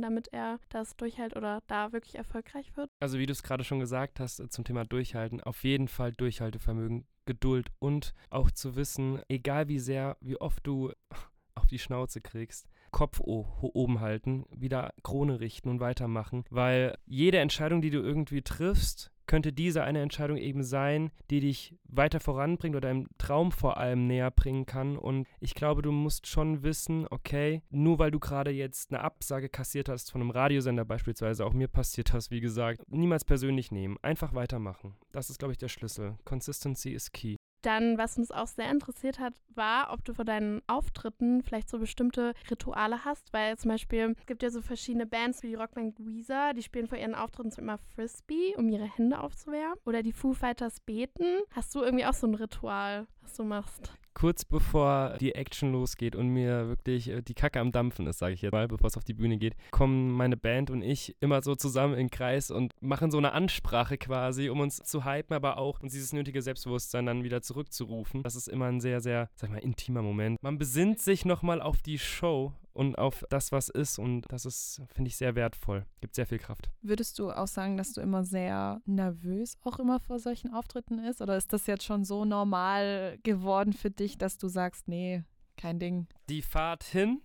damit 0.00 0.28
er 0.32 0.58
das 0.68 0.96
durchhält 0.96 1.36
oder 1.36 1.62
da 1.66 1.92
wirklich 1.92 2.16
erfolgreich 2.16 2.76
wird? 2.76 2.90
Also 3.00 3.18
wie 3.18 3.26
du 3.26 3.32
es 3.32 3.42
gerade 3.42 3.64
schon 3.64 3.80
gesagt 3.80 4.20
hast 4.20 4.40
äh, 4.40 4.48
zum 4.48 4.64
Thema 4.64 4.84
Durchhalten, 4.84 5.40
auf 5.40 5.64
jeden 5.64 5.88
Fall 5.88 6.12
Durchhaltevermögen 6.12 7.06
Geduld 7.26 7.70
und 7.78 8.14
auch 8.30 8.50
zu 8.50 8.76
wissen, 8.76 9.20
egal 9.28 9.68
wie 9.68 9.80
sehr, 9.80 10.16
wie 10.20 10.40
oft 10.40 10.66
du 10.66 10.92
auf 11.54 11.66
die 11.66 11.78
Schnauze 11.78 12.20
kriegst, 12.20 12.68
Kopf 12.90 13.20
oben 13.20 14.00
halten, 14.00 14.44
wieder 14.54 14.94
Krone 15.02 15.40
richten 15.40 15.68
und 15.68 15.80
weitermachen, 15.80 16.44
weil 16.50 16.96
jede 17.04 17.38
Entscheidung, 17.38 17.82
die 17.82 17.90
du 17.90 18.00
irgendwie 18.00 18.42
triffst, 18.42 19.10
könnte 19.26 19.52
diese 19.52 19.84
eine 19.84 20.00
Entscheidung 20.00 20.36
eben 20.36 20.62
sein, 20.62 21.10
die 21.30 21.40
dich 21.40 21.74
weiter 21.84 22.20
voranbringt 22.20 22.76
oder 22.76 22.88
deinem 22.88 23.08
Traum 23.18 23.52
vor 23.52 23.76
allem 23.76 24.06
näher 24.06 24.30
bringen 24.30 24.66
kann. 24.66 24.96
Und 24.96 25.26
ich 25.40 25.54
glaube, 25.54 25.82
du 25.82 25.92
musst 25.92 26.26
schon 26.26 26.62
wissen, 26.62 27.06
okay, 27.10 27.62
nur 27.70 27.98
weil 27.98 28.10
du 28.10 28.20
gerade 28.20 28.50
jetzt 28.50 28.92
eine 28.92 29.02
Absage 29.02 29.48
kassiert 29.48 29.88
hast 29.88 30.10
von 30.10 30.20
einem 30.20 30.30
Radiosender 30.30 30.84
beispielsweise, 30.84 31.44
auch 31.44 31.52
mir 31.52 31.68
passiert 31.68 32.12
das, 32.12 32.30
wie 32.30 32.40
gesagt, 32.40 32.82
niemals 32.90 33.24
persönlich 33.24 33.70
nehmen, 33.70 33.96
einfach 34.02 34.34
weitermachen. 34.34 34.94
Das 35.12 35.30
ist, 35.30 35.38
glaube 35.38 35.52
ich, 35.52 35.58
der 35.58 35.68
Schlüssel. 35.68 36.16
Consistency 36.24 36.90
is 36.90 37.10
key. 37.12 37.35
Dann, 37.66 37.98
was 37.98 38.16
uns 38.16 38.30
auch 38.30 38.46
sehr 38.46 38.70
interessiert 38.70 39.18
hat, 39.18 39.34
war, 39.56 39.92
ob 39.92 40.04
du 40.04 40.14
vor 40.14 40.24
deinen 40.24 40.62
Auftritten 40.68 41.42
vielleicht 41.42 41.68
so 41.68 41.80
bestimmte 41.80 42.32
Rituale 42.48 43.04
hast, 43.04 43.32
weil 43.32 43.58
zum 43.58 43.72
Beispiel 43.72 44.14
es 44.16 44.26
gibt 44.26 44.44
ja 44.44 44.50
so 44.50 44.62
verschiedene 44.62 45.04
Bands 45.04 45.42
wie 45.42 45.48
die 45.48 45.56
Rockband 45.56 45.98
Weezer, 45.98 46.54
die 46.54 46.62
spielen 46.62 46.86
vor 46.86 46.96
ihren 46.96 47.16
Auftritten 47.16 47.50
so 47.50 47.60
immer 47.60 47.78
Frisbee, 47.78 48.54
um 48.56 48.68
ihre 48.68 48.84
Hände 48.84 49.18
aufzuwärmen. 49.18 49.80
Oder 49.84 50.04
die 50.04 50.12
Foo 50.12 50.32
Fighters 50.32 50.78
beten. 50.78 51.40
Hast 51.50 51.74
du 51.74 51.82
irgendwie 51.82 52.06
auch 52.06 52.14
so 52.14 52.28
ein 52.28 52.36
Ritual, 52.36 53.08
was 53.26 53.34
du 53.34 53.44
machst? 53.44 53.92
kurz 54.14 54.46
bevor 54.46 55.18
die 55.20 55.34
Action 55.34 55.72
losgeht 55.72 56.16
und 56.16 56.28
mir 56.28 56.68
wirklich 56.68 57.08
äh, 57.10 57.20
die 57.20 57.34
Kacke 57.34 57.60
am 57.60 57.70
Dampfen 57.70 58.06
ist, 58.06 58.18
sage 58.18 58.32
ich 58.32 58.40
jetzt 58.40 58.52
mal, 58.52 58.66
bevor 58.66 58.86
es 58.86 58.96
auf 58.96 59.04
die 59.04 59.12
Bühne 59.12 59.36
geht, 59.36 59.54
kommen 59.72 60.10
meine 60.10 60.38
Band 60.38 60.70
und 60.70 60.80
ich 60.80 61.14
immer 61.20 61.42
so 61.42 61.54
zusammen 61.54 61.92
in 61.92 62.06
den 62.06 62.10
Kreis 62.10 62.50
und 62.50 62.72
machen 62.80 63.10
so 63.10 63.18
eine 63.18 63.32
Ansprache 63.32 63.98
quasi, 63.98 64.48
um 64.48 64.60
uns 64.60 64.78
zu 64.78 65.04
hypen, 65.04 65.36
aber 65.36 65.58
auch 65.58 65.80
uns 65.80 65.92
dieses 65.92 66.14
nötige 66.14 66.40
Selbstbewusstsein 66.40 67.04
dann 67.04 67.24
wieder 67.24 67.42
zurückzurufen. 67.42 68.22
Das 68.22 68.36
ist 68.36 68.48
immer 68.48 68.66
ein 68.66 68.80
sehr, 68.80 69.02
sehr, 69.02 69.28
sag 69.34 69.50
ich 69.50 69.54
mal, 69.54 69.62
intimer 69.62 70.00
Moment. 70.00 70.42
Man 70.42 70.56
besinnt 70.56 70.98
sich 70.98 71.26
nochmal 71.26 71.60
auf 71.60 71.82
die 71.82 71.98
Show 71.98 72.54
und 72.76 72.96
auf 72.98 73.24
das, 73.30 73.52
was 73.52 73.68
ist. 73.68 73.98
Und 73.98 74.22
das 74.28 74.44
ist, 74.44 74.82
finde 74.92 75.08
ich, 75.08 75.16
sehr 75.16 75.34
wertvoll. 75.34 75.86
Gibt 76.00 76.14
sehr 76.14 76.26
viel 76.26 76.38
Kraft. 76.38 76.70
Würdest 76.82 77.18
du 77.18 77.30
auch 77.30 77.46
sagen, 77.46 77.76
dass 77.76 77.92
du 77.92 78.00
immer 78.00 78.22
sehr 78.24 78.80
nervös 78.84 79.56
auch 79.64 79.78
immer 79.78 79.98
vor 79.98 80.18
solchen 80.18 80.52
Auftritten 80.52 80.98
ist? 80.98 81.20
Oder 81.20 81.36
ist 81.36 81.52
das 81.52 81.66
jetzt 81.66 81.84
schon 81.84 82.04
so 82.04 82.24
normal 82.24 83.18
geworden 83.22 83.72
für 83.72 83.90
dich, 83.90 84.18
dass 84.18 84.38
du 84.38 84.48
sagst, 84.48 84.88
nee, 84.88 85.24
kein 85.56 85.78
Ding? 85.78 86.06
Die 86.28 86.42
Fahrt 86.42 86.84
hin 86.84 87.22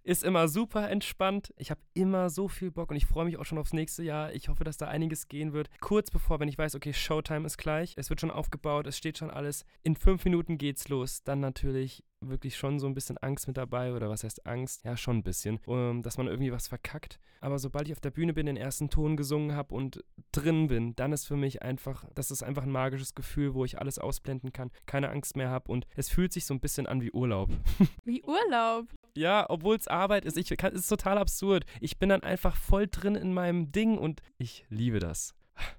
ist 0.02 0.24
immer 0.24 0.48
super 0.48 0.88
entspannt. 0.88 1.52
Ich 1.56 1.70
habe 1.70 1.80
immer 1.94 2.30
so 2.30 2.48
viel 2.48 2.70
Bock 2.70 2.90
und 2.90 2.96
ich 2.96 3.06
freue 3.06 3.24
mich 3.24 3.37
auch 3.37 3.44
schon 3.44 3.59
aufs 3.59 3.72
nächste 3.72 4.02
Jahr. 4.02 4.32
Ich 4.32 4.48
hoffe, 4.48 4.64
dass 4.64 4.76
da 4.76 4.88
einiges 4.88 5.28
gehen 5.28 5.52
wird. 5.52 5.68
Kurz 5.80 6.11
bevor, 6.11 6.40
wenn 6.40 6.48
ich 6.48 6.59
weiß, 6.59 6.74
okay, 6.74 6.92
Showtime 6.92 7.46
ist 7.46 7.59
gleich, 7.59 7.94
es 7.96 8.11
wird 8.11 8.20
schon 8.20 8.30
aufgebaut, 8.30 8.87
es 8.87 8.96
steht 8.96 9.18
schon 9.18 9.30
alles. 9.30 9.64
In 9.82 9.96
fünf 9.96 10.24
Minuten 10.24 10.59
geht's 10.59 10.88
los. 10.88 11.22
Dann 11.22 11.40
natürlich 11.40 12.04
wirklich 12.20 12.56
schon 12.56 12.78
so 12.78 12.87
ein 12.87 12.94
bisschen 12.94 13.18
Angst 13.18 13.46
mit 13.46 13.56
dabei 13.56 13.92
oder 13.92 14.09
was 14.09 14.24
heißt 14.24 14.46
Angst? 14.46 14.85
Ja, 14.85 14.96
schon 14.96 15.18
ein 15.18 15.22
bisschen, 15.22 15.61
um, 15.66 15.76
ähm, 15.78 16.02
dass 16.02 16.18
man 16.18 16.26
irgendwie 16.26 16.52
was 16.52 16.68
verkackt. 16.68 17.20
Aber 17.40 17.59
sobald 17.59 17.87
ich 17.87 17.92
auf 17.92 18.00
der 18.00 18.11
Bühne 18.11 18.32
bin, 18.32 18.46
den 18.46 18.56
ersten 18.56 18.88
Ton 18.90 19.16
gesungen 19.16 19.54
habe 19.54 19.74
und 19.74 20.02
drin 20.32 20.68
bin, 20.68 20.96
dann 20.96 21.12
ist 21.12 21.26
für 21.26 21.37
mich 21.37 21.62
einfach, 21.62 22.04
das 22.14 22.30
ist 22.30 22.42
einfach 22.42 22.62
ein 22.62 22.70
magisches 22.70 23.14
Gefühl, 23.14 23.54
wo 23.54 23.64
ich 23.64 23.78
alles 23.78 23.98
ausblenden 23.98 24.52
kann, 24.52 24.70
keine 24.87 25.11
Angst 25.11 25.37
mehr 25.37 25.50
habe 25.50 25.70
und 25.70 25.87
es 25.94 26.09
fühlt 26.09 26.32
sich 26.32 26.46
so 26.46 26.54
ein 26.54 26.61
bisschen 26.61 26.87
an 26.87 27.00
wie 27.00 27.12
Urlaub. 27.12 27.50
Wie 28.04 28.22
Urlaub? 28.22 28.87
Ja, 29.16 29.46
obwohl 29.48 29.76
es 29.76 29.88
Arbeit 29.88 30.24
ist. 30.24 30.37
Ich 30.37 30.48
kann, 30.57 30.74
es 30.74 30.83
ist 30.83 30.88
total 30.88 31.18
absurd. 31.18 31.64
Ich 31.81 31.98
bin 31.98 32.09
dann 32.09 32.22
einfach 32.22 32.57
voll 32.57 32.87
drin 32.87 33.14
in 33.14 33.33
meinem 33.33 33.72
Ding 33.72 33.98
und 33.98 34.20
ich 34.38 34.66
liebe 34.68 35.00
das. 35.00 35.35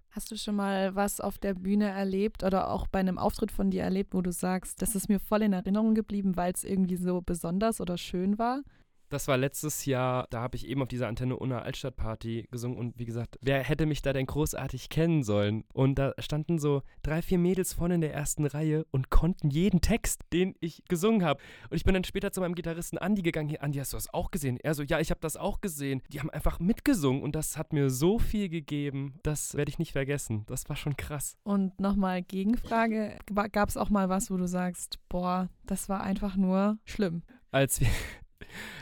Hast 0.09 0.31
du 0.31 0.35
schon 0.35 0.55
mal 0.55 0.95
was 0.95 1.21
auf 1.21 1.37
der 1.37 1.53
Bühne 1.53 1.89
erlebt 1.89 2.43
oder 2.43 2.71
auch 2.71 2.87
bei 2.87 2.99
einem 2.99 3.19
Auftritt 3.19 3.51
von 3.51 3.69
dir 3.69 3.83
erlebt, 3.83 4.15
wo 4.15 4.21
du 4.21 4.31
sagst, 4.31 4.81
das 4.81 4.95
ist 4.95 5.09
mir 5.09 5.19
voll 5.19 5.43
in 5.43 5.53
Erinnerung 5.53 5.93
geblieben, 5.93 6.35
weil 6.35 6.51
es 6.53 6.63
irgendwie 6.63 6.95
so 6.95 7.21
besonders 7.21 7.79
oder 7.79 7.99
schön 7.99 8.39
war? 8.39 8.63
Das 9.09 9.27
war 9.27 9.37
letztes 9.37 9.85
Jahr, 9.85 10.27
da 10.29 10.41
habe 10.41 10.57
ich 10.57 10.67
eben 10.67 10.81
auf 10.81 10.89
dieser 10.89 11.07
Antenne 11.07 11.37
Unna 11.37 11.61
Altstadtparty 11.61 12.49
gesungen 12.51 12.77
und 12.77 12.99
wie 12.99 13.05
gesagt, 13.05 13.37
wer 13.41 13.63
hätte 13.63 13.85
mich 13.85 14.01
da 14.01 14.11
denn 14.11 14.25
großartig 14.25 14.89
kennen 14.89 15.23
sollen? 15.23 15.63
Und 15.73 15.95
da 15.95 16.13
standen 16.19 16.59
so 16.59 16.81
drei, 17.03 17.21
vier 17.21 17.37
Mädels 17.37 17.73
vorne 17.73 17.95
in 17.95 18.01
der 18.01 18.13
ersten 18.13 18.45
Reihe 18.45 18.85
und 18.91 19.09
konnten 19.09 19.49
jeden 19.49 19.79
Text, 19.79 20.21
den 20.33 20.55
ich 20.59 20.83
gesungen 20.89 21.23
habe. 21.23 21.41
Und 21.69 21.77
ich 21.77 21.85
bin 21.85 21.93
dann 21.93 22.03
später 22.03 22.31
zu 22.31 22.41
meinem 22.41 22.55
Gitarristen 22.55 22.97
Andi 22.97 23.21
gegangen. 23.21 23.47
Hier, 23.47 23.63
Andi, 23.63 23.79
hast 23.79 23.93
du 23.93 23.97
das 23.97 24.13
auch 24.13 24.29
gesehen? 24.29 24.57
Er 24.61 24.73
so, 24.73 24.83
ja, 24.83 24.99
ich 24.99 25.09
habe 25.09 25.21
das 25.21 25.37
auch 25.37 25.61
gesehen. 25.61 26.01
Die 26.11 26.19
haben 26.19 26.29
einfach 26.29 26.59
mitgesungen 26.59 27.21
und 27.21 27.33
das 27.35 27.57
hat 27.57 27.71
mir 27.71 27.89
so 27.89 28.19
viel 28.19 28.49
gegeben. 28.49 29.19
Das 29.23 29.55
werde 29.55 29.69
ich 29.69 29.79
nicht 29.79 29.93
vergessen. 29.93 30.43
Das 30.47 30.67
war 30.67 30.75
schon 30.75 30.97
krass. 30.97 31.37
Und 31.43 31.79
nochmal 31.79 32.23
Gegenfrage, 32.23 33.17
gab 33.53 33.69
es 33.69 33.77
auch 33.77 33.89
mal 33.89 34.09
was, 34.09 34.29
wo 34.29 34.35
du 34.35 34.47
sagst, 34.47 34.99
boah, 35.07 35.49
das 35.65 35.87
war 35.87 36.01
einfach 36.01 36.35
nur 36.35 36.77
schlimm? 36.83 37.23
Als 37.51 37.79
wir 37.79 37.87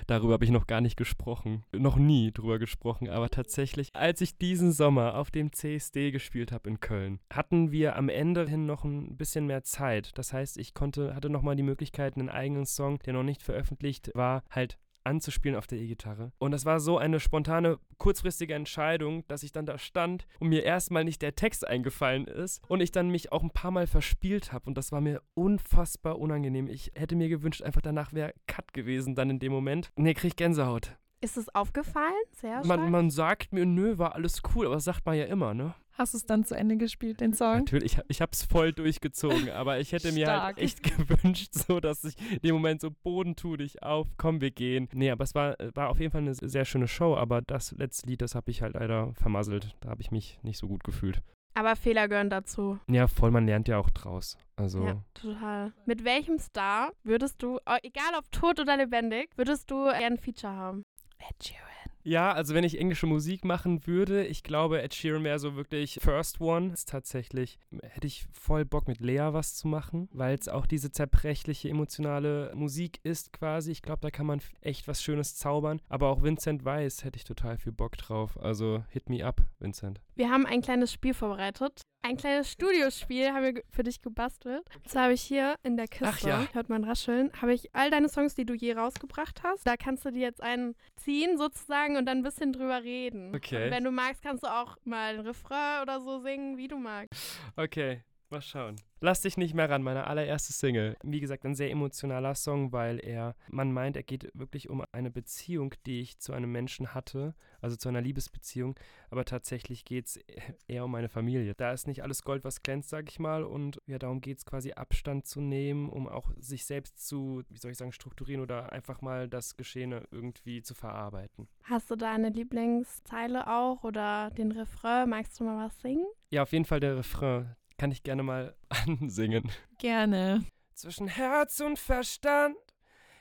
Darüber 0.07 0.33
habe 0.33 0.45
ich 0.45 0.51
noch 0.51 0.67
gar 0.67 0.81
nicht 0.81 0.97
gesprochen. 0.97 1.63
Noch 1.71 1.97
nie 1.97 2.31
drüber 2.31 2.59
gesprochen. 2.59 3.09
Aber 3.09 3.29
tatsächlich, 3.29 3.89
als 3.93 4.21
ich 4.21 4.37
diesen 4.37 4.71
Sommer 4.71 5.15
auf 5.15 5.31
dem 5.31 5.51
CSD 5.51 6.11
gespielt 6.11 6.51
habe 6.51 6.69
in 6.69 6.79
Köln, 6.79 7.19
hatten 7.31 7.71
wir 7.71 7.95
am 7.95 8.09
Ende 8.09 8.47
hin 8.47 8.65
noch 8.65 8.83
ein 8.83 9.17
bisschen 9.17 9.47
mehr 9.47 9.63
Zeit. 9.63 10.11
Das 10.17 10.33
heißt, 10.33 10.57
ich 10.57 10.73
konnte, 10.73 11.15
hatte 11.15 11.29
nochmal 11.29 11.55
die 11.55 11.63
Möglichkeit, 11.63 12.15
einen 12.15 12.29
eigenen 12.29 12.65
Song, 12.65 12.99
der 12.99 13.13
noch 13.13 13.23
nicht 13.23 13.41
veröffentlicht 13.41 14.11
war, 14.13 14.43
halt 14.49 14.77
anzuspielen 15.05 15.57
auf 15.57 15.67
der 15.67 15.79
E-Gitarre. 15.79 16.31
Und 16.37 16.51
das 16.51 16.65
war 16.65 16.79
so 16.79 16.97
eine 16.97 17.19
spontane, 17.19 17.79
kurzfristige 17.97 18.53
Entscheidung, 18.53 19.23
dass 19.27 19.43
ich 19.43 19.51
dann 19.51 19.65
da 19.65 19.77
stand 19.77 20.27
und 20.39 20.49
mir 20.49 20.63
erstmal 20.63 21.03
nicht 21.03 21.21
der 21.21 21.35
Text 21.35 21.67
eingefallen 21.67 22.25
ist 22.25 22.61
und 22.67 22.81
ich 22.81 22.91
dann 22.91 23.09
mich 23.09 23.31
auch 23.31 23.43
ein 23.43 23.51
paar 23.51 23.71
Mal 23.71 23.87
verspielt 23.87 24.51
habe. 24.51 24.65
Und 24.67 24.77
das 24.77 24.91
war 24.91 25.01
mir 25.01 25.21
unfassbar 25.33 26.19
unangenehm. 26.19 26.67
Ich 26.67 26.91
hätte 26.95 27.15
mir 27.15 27.29
gewünscht, 27.29 27.61
einfach 27.61 27.81
danach 27.81 28.13
wäre 28.13 28.33
Cut 28.47 28.73
gewesen 28.73 29.15
dann 29.15 29.29
in 29.29 29.39
dem 29.39 29.51
Moment. 29.51 29.91
Nee, 29.95 30.13
krieg 30.13 30.29
ich 30.29 30.35
Gänsehaut. 30.35 30.97
Ist 31.21 31.37
es 31.37 31.53
aufgefallen? 31.55 32.13
Sehr 32.33 32.63
stark? 32.63 32.65
Man, 32.65 32.91
man 32.91 33.09
sagt 33.09 33.53
mir, 33.53 33.65
nö, 33.65 33.97
war 33.97 34.15
alles 34.15 34.41
cool, 34.53 34.65
aber 34.65 34.75
das 34.75 34.83
sagt 34.83 35.05
man 35.05 35.15
ja 35.15 35.25
immer, 35.25 35.53
ne? 35.53 35.73
Hast 35.97 36.13
du 36.13 36.17
es 36.17 36.25
dann 36.25 36.43
zu 36.43 36.55
Ende 36.55 36.75
gespielt, 36.75 37.21
den 37.21 37.33
Song? 37.33 37.59
Natürlich, 37.59 37.93
ich, 37.93 38.03
ich 38.09 38.21
habe 38.21 38.31
es 38.33 38.43
voll 38.43 38.73
durchgezogen, 38.73 39.49
aber 39.49 39.79
ich 39.79 39.93
hätte 39.93 40.11
mir 40.11 40.27
halt 40.27 40.57
echt 40.57 40.83
gewünscht, 40.97 41.53
so 41.53 41.79
dass 41.79 42.03
ich 42.03 42.15
in 42.31 42.39
dem 42.39 42.55
Moment 42.55 42.81
so 42.81 42.91
Boden 42.91 43.37
tu 43.37 43.55
dich 43.55 43.81
auf, 43.81 44.07
komm, 44.17 44.41
wir 44.41 44.51
gehen. 44.51 44.89
Nee, 44.93 45.09
aber 45.09 45.23
es 45.23 45.33
war, 45.35 45.55
war 45.73 45.89
auf 45.89 45.99
jeden 45.99 46.11
Fall 46.11 46.21
eine 46.21 46.35
sehr 46.35 46.65
schöne 46.65 46.89
Show, 46.89 47.15
aber 47.15 47.41
das 47.41 47.71
letzte 47.71 48.07
Lied, 48.09 48.21
das 48.21 48.35
habe 48.35 48.51
ich 48.51 48.61
halt 48.61 48.73
leider 48.73 49.13
vermasselt. 49.13 49.75
Da 49.79 49.89
habe 49.89 50.01
ich 50.01 50.11
mich 50.11 50.37
nicht 50.43 50.57
so 50.57 50.67
gut 50.67 50.83
gefühlt. 50.83 51.21
Aber 51.53 51.77
Fehler 51.77 52.09
gehören 52.09 52.29
dazu. 52.29 52.79
Ja, 52.89 53.07
voll, 53.07 53.31
man 53.31 53.45
lernt 53.45 53.69
ja 53.69 53.77
auch 53.77 53.89
draus. 53.89 54.37
Also. 54.57 54.85
Ja, 54.85 55.01
total. 55.13 55.71
Mit 55.85 56.03
welchem 56.03 56.37
Star 56.39 56.91
würdest 57.03 57.41
du, 57.41 57.59
oh, 57.65 57.77
egal 57.81 58.13
ob 58.17 58.29
tot 58.31 58.59
oder 58.59 58.75
lebendig, 58.75 59.29
würdest 59.37 59.71
du 59.71 59.85
gerne 59.85 60.05
ein 60.05 60.17
Feature 60.17 60.53
haben? 60.53 60.83
Ed 61.17 61.41
Sheeran. 61.41 61.84
Ja, 62.07 62.33
also 62.33 62.53
wenn 62.53 62.63
ich 62.63 62.79
englische 62.79 63.07
Musik 63.07 63.43
machen 63.43 63.87
würde, 63.87 64.27
ich 64.27 64.43
glaube, 64.43 64.79
Ed 64.79 64.93
Sheeran 64.93 65.23
wäre 65.23 65.39
so 65.39 65.55
wirklich 65.55 65.97
First 65.99 66.39
One. 66.39 66.71
Ist 66.71 66.87
tatsächlich, 66.87 67.57
hätte 67.81 68.05
ich 68.05 68.27
voll 68.31 68.63
Bock 68.63 68.87
mit 68.87 68.99
Lea 68.99 69.29
was 69.31 69.55
zu 69.55 69.67
machen, 69.67 70.07
weil 70.13 70.37
es 70.37 70.47
auch 70.47 70.67
diese 70.67 70.91
zerbrechliche, 70.91 71.67
emotionale 71.67 72.51
Musik 72.53 72.99
ist 73.01 73.33
quasi. 73.33 73.71
Ich 73.71 73.81
glaube, 73.81 74.01
da 74.01 74.11
kann 74.11 74.27
man 74.27 74.39
echt 74.61 74.87
was 74.87 75.01
Schönes 75.01 75.35
zaubern. 75.35 75.81
Aber 75.89 76.09
auch 76.09 76.21
Vincent 76.21 76.63
Weiss 76.63 77.03
hätte 77.03 77.17
ich 77.17 77.23
total 77.23 77.57
viel 77.57 77.71
Bock 77.71 77.97
drauf. 77.97 78.39
Also 78.39 78.83
hit 78.89 79.09
me 79.09 79.25
up, 79.25 79.41
Vincent. 79.57 79.99
Wir 80.13 80.29
haben 80.29 80.45
ein 80.45 80.61
kleines 80.61 80.93
Spiel 80.93 81.15
vorbereitet. 81.15 81.81
Ein 82.05 82.17
kleines 82.17 82.51
Studiospiel 82.51 83.31
haben 83.31 83.55
wir 83.55 83.63
für 83.71 83.81
dich 83.81 83.99
gebastelt. 83.99 84.63
Das 84.83 84.95
habe 84.95 85.13
ich 85.13 85.23
hier 85.23 85.55
in 85.63 85.75
der 85.75 85.87
Kiste. 85.87 86.05
Ach 86.07 86.19
ja. 86.19 86.47
Hört 86.53 86.69
man 86.69 86.83
rascheln. 86.83 87.31
Habe 87.41 87.55
ich 87.55 87.73
all 87.73 87.89
deine 87.89 88.09
Songs, 88.09 88.35
die 88.35 88.45
du 88.45 88.53
je 88.53 88.73
rausgebracht 88.73 89.41
hast. 89.41 89.65
Da 89.65 89.75
kannst 89.75 90.05
du 90.05 90.11
dir 90.11 90.21
jetzt 90.21 90.43
einen 90.43 90.75
ziehen 90.97 91.39
sozusagen 91.39 91.97
und 91.97 92.05
dann 92.05 92.19
ein 92.19 92.23
bisschen 92.23 92.53
drüber 92.53 92.83
reden. 92.83 93.33
Okay. 93.33 93.65
Und 93.65 93.71
wenn 93.71 93.83
du 93.83 93.89
magst, 93.89 94.21
kannst 94.21 94.43
du 94.43 94.47
auch 94.47 94.77
mal 94.83 95.15
ein 95.15 95.21
Refrain 95.21 95.81
oder 95.81 95.99
so 95.99 96.19
singen, 96.19 96.57
wie 96.57 96.67
du 96.67 96.77
magst. 96.77 97.39
Okay, 97.55 98.03
mal 98.35 98.41
schauen. 98.41 98.75
Lass 98.99 99.21
dich 99.21 99.37
nicht 99.37 99.53
mehr 99.53 99.69
ran, 99.69 99.83
meine 99.83 100.07
allererste 100.07 100.51
Single. 100.51 100.97
Wie 101.03 101.19
gesagt, 101.19 101.45
ein 101.45 101.55
sehr 101.55 101.69
emotionaler 101.71 102.35
Song, 102.35 102.71
weil 102.71 102.99
er, 102.99 103.35
man 103.49 103.71
meint, 103.71 103.95
er 103.95 104.03
geht 104.03 104.29
wirklich 104.33 104.69
um 104.69 104.83
eine 104.91 105.11
Beziehung, 105.11 105.73
die 105.85 106.01
ich 106.01 106.19
zu 106.19 106.33
einem 106.33 106.51
Menschen 106.51 106.93
hatte, 106.93 107.33
also 107.61 107.75
zu 107.77 107.87
einer 107.87 108.01
Liebesbeziehung, 108.01 108.77
aber 109.09 109.23
tatsächlich 109.23 109.85
geht 109.85 110.07
es 110.07 110.19
eher 110.67 110.83
um 110.83 110.91
meine 110.91 111.07
Familie. 111.07 111.53
Da 111.55 111.71
ist 111.71 111.87
nicht 111.87 112.03
alles 112.03 112.23
Gold, 112.23 112.43
was 112.43 112.61
glänzt, 112.61 112.89
sag 112.89 113.09
ich 113.09 113.19
mal, 113.19 113.43
und 113.43 113.81
ja, 113.85 113.99
darum 113.99 114.21
geht 114.21 114.39
es 114.39 114.45
quasi 114.45 114.73
Abstand 114.73 115.25
zu 115.25 115.39
nehmen, 115.39 115.89
um 115.89 116.09
auch 116.09 116.31
sich 116.37 116.65
selbst 116.65 117.07
zu, 117.07 117.43
wie 117.49 117.57
soll 117.57 117.71
ich 117.71 117.77
sagen, 117.77 117.93
strukturieren 117.93 118.41
oder 118.41 118.71
einfach 118.73 119.01
mal 119.01 119.29
das 119.29 119.55
Geschehene 119.55 120.03
irgendwie 120.11 120.61
zu 120.61 120.73
verarbeiten. 120.73 121.47
Hast 121.63 121.89
du 121.89 121.95
da 121.95 122.11
eine 122.11 122.29
Lieblingszeile 122.29 123.47
auch 123.47 123.83
oder 123.83 124.31
den 124.31 124.51
Refrain? 124.51 125.09
Magst 125.09 125.39
du 125.39 125.45
mal 125.45 125.65
was 125.65 125.81
singen? 125.81 126.05
Ja, 126.31 126.43
auf 126.43 126.51
jeden 126.51 126.65
Fall 126.65 126.79
der 126.79 126.97
Refrain. 126.97 127.55
Kann 127.77 127.91
ich 127.91 128.03
gerne 128.03 128.23
mal 128.23 128.55
ansingen. 128.69 129.51
Gerne. 129.77 130.45
Zwischen 130.73 131.07
Herz 131.07 131.59
und 131.59 131.79
Verstand 131.79 132.57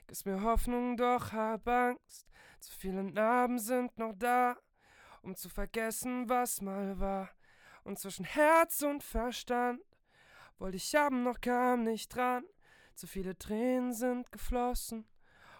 gibt's 0.06 0.24
mir 0.24 0.42
Hoffnung, 0.42 0.96
doch 0.96 1.32
hab 1.32 1.66
Angst. 1.68 2.26
Zu 2.60 2.72
viele 2.72 3.04
Narben 3.04 3.58
sind 3.58 3.96
noch 3.98 4.12
da, 4.16 4.56
um 5.22 5.34
zu 5.36 5.48
vergessen, 5.48 6.28
was 6.28 6.60
mal 6.60 6.98
war. 6.98 7.30
Und 7.84 7.98
zwischen 7.98 8.24
Herz 8.24 8.82
und 8.82 9.02
Verstand 9.02 9.80
wollte 10.58 10.76
ich 10.76 10.94
haben, 10.94 11.22
noch 11.22 11.40
kam 11.40 11.84
nicht 11.84 12.14
dran. 12.14 12.44
Zu 12.94 13.06
viele 13.06 13.36
Tränen 13.36 13.92
sind 13.92 14.30
geflossen, 14.32 15.06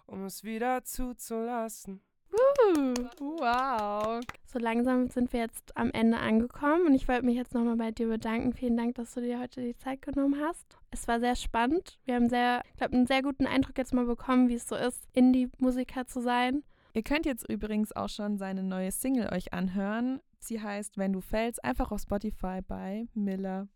um 0.07 0.25
es 0.25 0.45
wieder 0.45 0.85
zuzulassen. 0.85 2.03
Uh, 2.35 2.95
Wow. 3.21 4.21
so 4.47 4.59
langsam 4.59 5.09
sind 5.09 5.33
wir 5.33 5.41
jetzt 5.41 5.77
am 5.77 5.91
Ende 5.91 6.19
angekommen 6.19 6.87
und 6.87 6.95
ich 6.95 7.07
wollte 7.09 7.25
mich 7.25 7.37
jetzt 7.37 7.55
nochmal 7.55 7.77
bei 7.77 7.91
dir 7.91 8.09
bedanken. 8.09 8.53
Vielen 8.53 8.77
Dank, 8.77 8.95
dass 8.97 9.15
du 9.15 9.21
dir 9.21 9.39
heute 9.41 9.61
die 9.61 9.77
Zeit 9.77 10.03
genommen 10.03 10.41
hast. 10.41 10.77
Es 10.91 11.07
war 11.09 11.21
sehr 11.21 11.37
spannend. 11.37 11.99
Wir 12.05 12.15
haben 12.17 12.29
sehr, 12.29 12.63
ich 12.71 12.77
glaube, 12.77 12.95
einen 12.95 13.07
sehr 13.07 13.23
guten 13.23 13.47
Eindruck 13.47 13.79
jetzt 13.79 13.95
mal 13.95 14.07
bekommen, 14.07 14.49
wie 14.49 14.55
es 14.55 14.67
so 14.69 14.77
ist, 14.77 15.07
Indie-Musiker 15.13 16.07
zu 16.07 16.21
sein. 16.21 16.63
Ihr 16.93 17.03
könnt 17.03 17.27
jetzt 17.27 17.49
übrigens 17.49 17.95
auch 17.95 18.09
schon 18.09 18.39
seine 18.39 18.63
neue 18.63 18.93
Single 18.93 19.33
euch 19.33 19.53
anhören. 19.53 20.21
Sie 20.39 20.61
heißt 20.61 20.97
Wenn 20.99 21.13
du 21.13 21.21
fällst, 21.21 21.65
einfach 21.65 21.91
auf 21.93 22.01
Spotify 22.01 22.61
bei 22.67 23.07
Miller. 23.15 23.69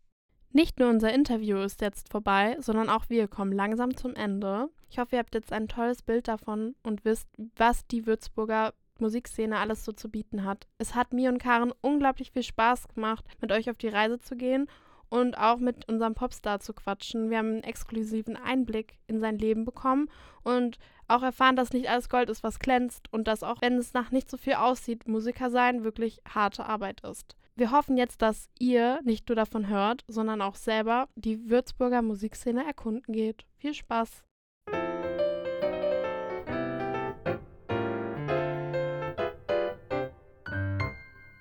Nicht 0.51 0.79
nur 0.79 0.89
unser 0.89 1.13
Interview 1.13 1.59
ist 1.59 1.83
jetzt 1.83 2.11
vorbei, 2.11 2.57
sondern 2.61 2.89
auch 2.89 3.05
wir 3.09 3.29
kommen 3.29 3.53
langsam 3.53 3.97
zum 3.97 4.15
Ende. 4.15 4.71
Ich 4.91 4.99
hoffe, 4.99 5.17
ihr 5.17 5.19
habt 5.19 5.35
jetzt 5.35 5.53
ein 5.53 5.69
tolles 5.69 6.03
Bild 6.03 6.27
davon 6.27 6.75
und 6.83 7.05
wisst, 7.05 7.29
was 7.57 7.87
die 7.87 8.07
Würzburger 8.07 8.73
Musikszene 8.99 9.59
alles 9.59 9.85
so 9.85 9.93
zu 9.93 10.09
bieten 10.09 10.45
hat. 10.45 10.67
Es 10.79 10.95
hat 10.95 11.13
mir 11.13 11.31
und 11.31 11.39
Karen 11.39 11.73
unglaublich 11.83 12.33
viel 12.33 12.43
Spaß 12.43 12.89
gemacht, 12.89 13.25
mit 13.41 13.53
euch 13.53 13.71
auf 13.71 13.77
die 13.77 13.89
Reise 13.89 14.19
zu 14.19 14.37
gehen 14.37 14.69
und 15.11 15.39
auch 15.39 15.59
mit 15.59 15.89
unserem 15.89 16.15
Popstar 16.15 16.61
zu 16.61 16.73
quatschen. 16.73 17.31
Wir 17.31 17.39
haben 17.39 17.53
einen 17.53 17.63
exklusiven 17.63 18.37
Einblick 18.37 18.99
in 19.07 19.21
sein 19.21 19.39
Leben 19.39 19.65
bekommen 19.65 20.11
und 20.43 20.79
auch 21.07 21.23
erfahren, 21.23 21.57
dass 21.57 21.73
nicht 21.73 21.89
alles 21.89 22.09
Gold 22.09 22.29
ist, 22.29 22.43
was 22.43 22.59
glänzt 22.59 23.13
und 23.13 23.29
dass 23.29 23.43
auch 23.43 23.63
wenn 23.63 23.75
es 23.75 23.95
nach 23.95 24.11
nicht 24.11 24.31
so 24.31 24.37
viel 24.37 24.55
aussieht, 24.55 25.09
Musiker 25.09 25.51
sein 25.51 25.85
wirklich 25.85 26.21
harte 26.29 26.67
Arbeit 26.67 27.01
ist. 27.03 27.37
Wir 27.59 27.73
hoffen 27.73 27.97
jetzt, 27.97 28.23
dass 28.23 28.49
ihr 28.61 29.01
nicht 29.03 29.29
nur 29.29 29.35
davon 29.35 29.67
hört, 29.67 30.05
sondern 30.07 30.43
auch 30.43 30.55
selber 30.55 31.09
die 31.17 31.51
Würzburger 31.51 32.03
Musikszene 32.03 32.65
erkunden 32.65 33.13
geht. 33.13 33.47
Viel 33.57 33.75
Spaß! 33.75 34.23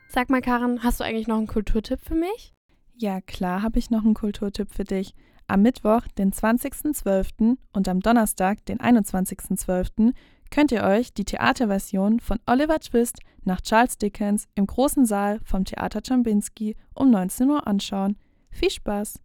Sag 0.10 0.32
mal, 0.32 0.42
Karen, 0.42 0.82
hast 0.82 1.00
du 1.00 1.04
eigentlich 1.04 1.28
noch 1.28 1.38
einen 1.38 1.46
Kulturtipp 1.46 2.00
für 2.02 2.16
mich? 2.16 2.52
Ja, 2.96 3.22
klar 3.22 3.62
habe 3.62 3.78
ich 3.78 3.92
noch 3.92 4.04
einen 4.04 4.16
Kulturtipp 4.16 4.74
für 4.74 4.86
dich. 4.86 5.14
Am 5.46 5.62
Mittwoch, 5.62 6.02
den 6.18 6.34
20.12. 6.34 7.58
und 7.74 7.88
am 7.88 8.00
Donnerstag, 8.00 8.66
den 8.66 8.80
21.12., 8.80 10.16
könnt 10.52 10.72
ihr 10.72 10.84
euch 10.84 11.14
die 11.14 11.26
Theaterversion 11.26 12.20
von 12.20 12.40
Oliver 12.46 12.80
Twist 12.80 13.20
nach 13.44 13.62
Charles 13.62 13.98
Dickens 13.98 14.48
im 14.56 14.68
großen 14.68 15.06
Saal 15.06 15.40
vom 15.44 15.66
Theater 15.66 16.02
Czambinski 16.02 16.76
um 16.94 17.10
19 17.12 17.50
Uhr 17.50 17.68
anschauen. 17.68 18.18
Viel 18.50 18.70
Spaß! 18.70 19.20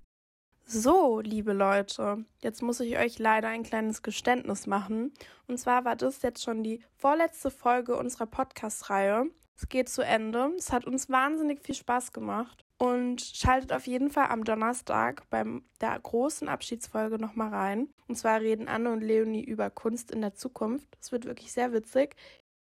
So, 0.65 1.21
liebe 1.21 1.53
Leute, 1.53 2.25
jetzt 2.41 2.63
muss 2.63 2.81
ich 2.81 2.97
euch 2.97 3.19
leider 3.19 3.49
ein 3.49 3.63
kleines 3.63 4.03
Geständnis 4.03 4.67
machen. 4.67 5.13
Und 5.47 5.59
zwar 5.59 5.85
war 5.85 5.97
das 5.97 6.23
jetzt 6.23 6.43
schon 6.43 6.63
die 6.63 6.83
vorletzte 6.97 7.51
Folge 7.51 7.97
unserer 7.97 8.27
Podcast-Reihe. 8.27 9.27
Es 9.57 9.69
geht 9.69 9.89
zu 9.89 10.03
Ende. 10.03 10.53
Es 10.57 10.73
hat 10.73 10.87
uns 10.87 11.11
wahnsinnig 11.11 11.61
viel 11.61 11.75
Spaß 11.75 12.13
gemacht. 12.13 12.62
Und 12.83 13.21
schaltet 13.21 13.73
auf 13.73 13.87
jeden 13.87 14.11
Fall 14.11 14.27
am 14.27 14.43
Donnerstag 14.43 15.23
beim 15.31 15.63
der 15.81 15.97
großen 16.01 16.49
Abschiedsfolge 16.49 17.17
nochmal 17.17 17.51
rein. 17.51 17.89
Und 18.09 18.17
zwar 18.17 18.41
reden 18.41 18.67
Anne 18.67 18.91
und 18.91 19.03
Leonie 19.03 19.45
über 19.45 19.71
Kunst 19.71 20.11
in 20.11 20.21
der 20.21 20.35
Zukunft. 20.35 20.89
Es 21.01 21.13
wird 21.13 21.25
wirklich 21.25 21.53
sehr 21.53 21.73
witzig. 21.73 22.17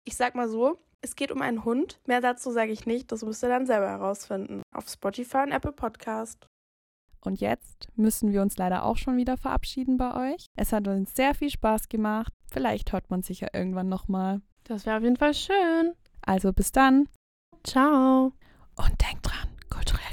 Ich 0.04 0.14
sag 0.14 0.34
mal 0.34 0.50
so, 0.50 0.76
es 1.00 1.16
geht 1.16 1.32
um 1.32 1.40
einen 1.40 1.64
Hund. 1.64 1.98
Mehr 2.06 2.20
dazu 2.20 2.50
sage 2.50 2.72
ich 2.72 2.84
nicht. 2.84 3.10
Das 3.10 3.22
müsst 3.22 3.42
ihr 3.42 3.48
dann 3.48 3.64
selber 3.64 3.88
herausfinden. 3.88 4.60
Auf 4.74 4.86
Spotify 4.86 5.44
und 5.44 5.52
Apple 5.52 5.72
Podcast. 5.72 6.46
Und 7.22 7.40
jetzt 7.40 7.88
müssen 7.96 8.32
wir 8.32 8.42
uns 8.42 8.58
leider 8.58 8.84
auch 8.84 8.98
schon 8.98 9.16
wieder 9.16 9.38
verabschieden 9.38 9.96
bei 9.96 10.34
euch. 10.34 10.44
Es 10.58 10.74
hat 10.74 10.88
uns 10.88 11.14
sehr 11.14 11.34
viel 11.34 11.48
Spaß 11.48 11.88
gemacht. 11.88 12.34
Vielleicht 12.50 12.92
hört 12.92 13.08
man 13.08 13.22
sich 13.22 13.40
ja 13.40 13.48
irgendwann 13.54 13.88
nochmal. 13.88 14.42
Das 14.64 14.84
wäre 14.84 14.98
auf 14.98 15.04
jeden 15.04 15.16
Fall 15.16 15.32
schön. 15.32 15.94
Also 16.20 16.52
bis 16.52 16.70
dann 16.70 17.08
Ciao. 17.64 18.34
und 18.76 19.00
denkt 19.00 19.26
dran. 19.26 19.51
Culturelle 19.72 20.11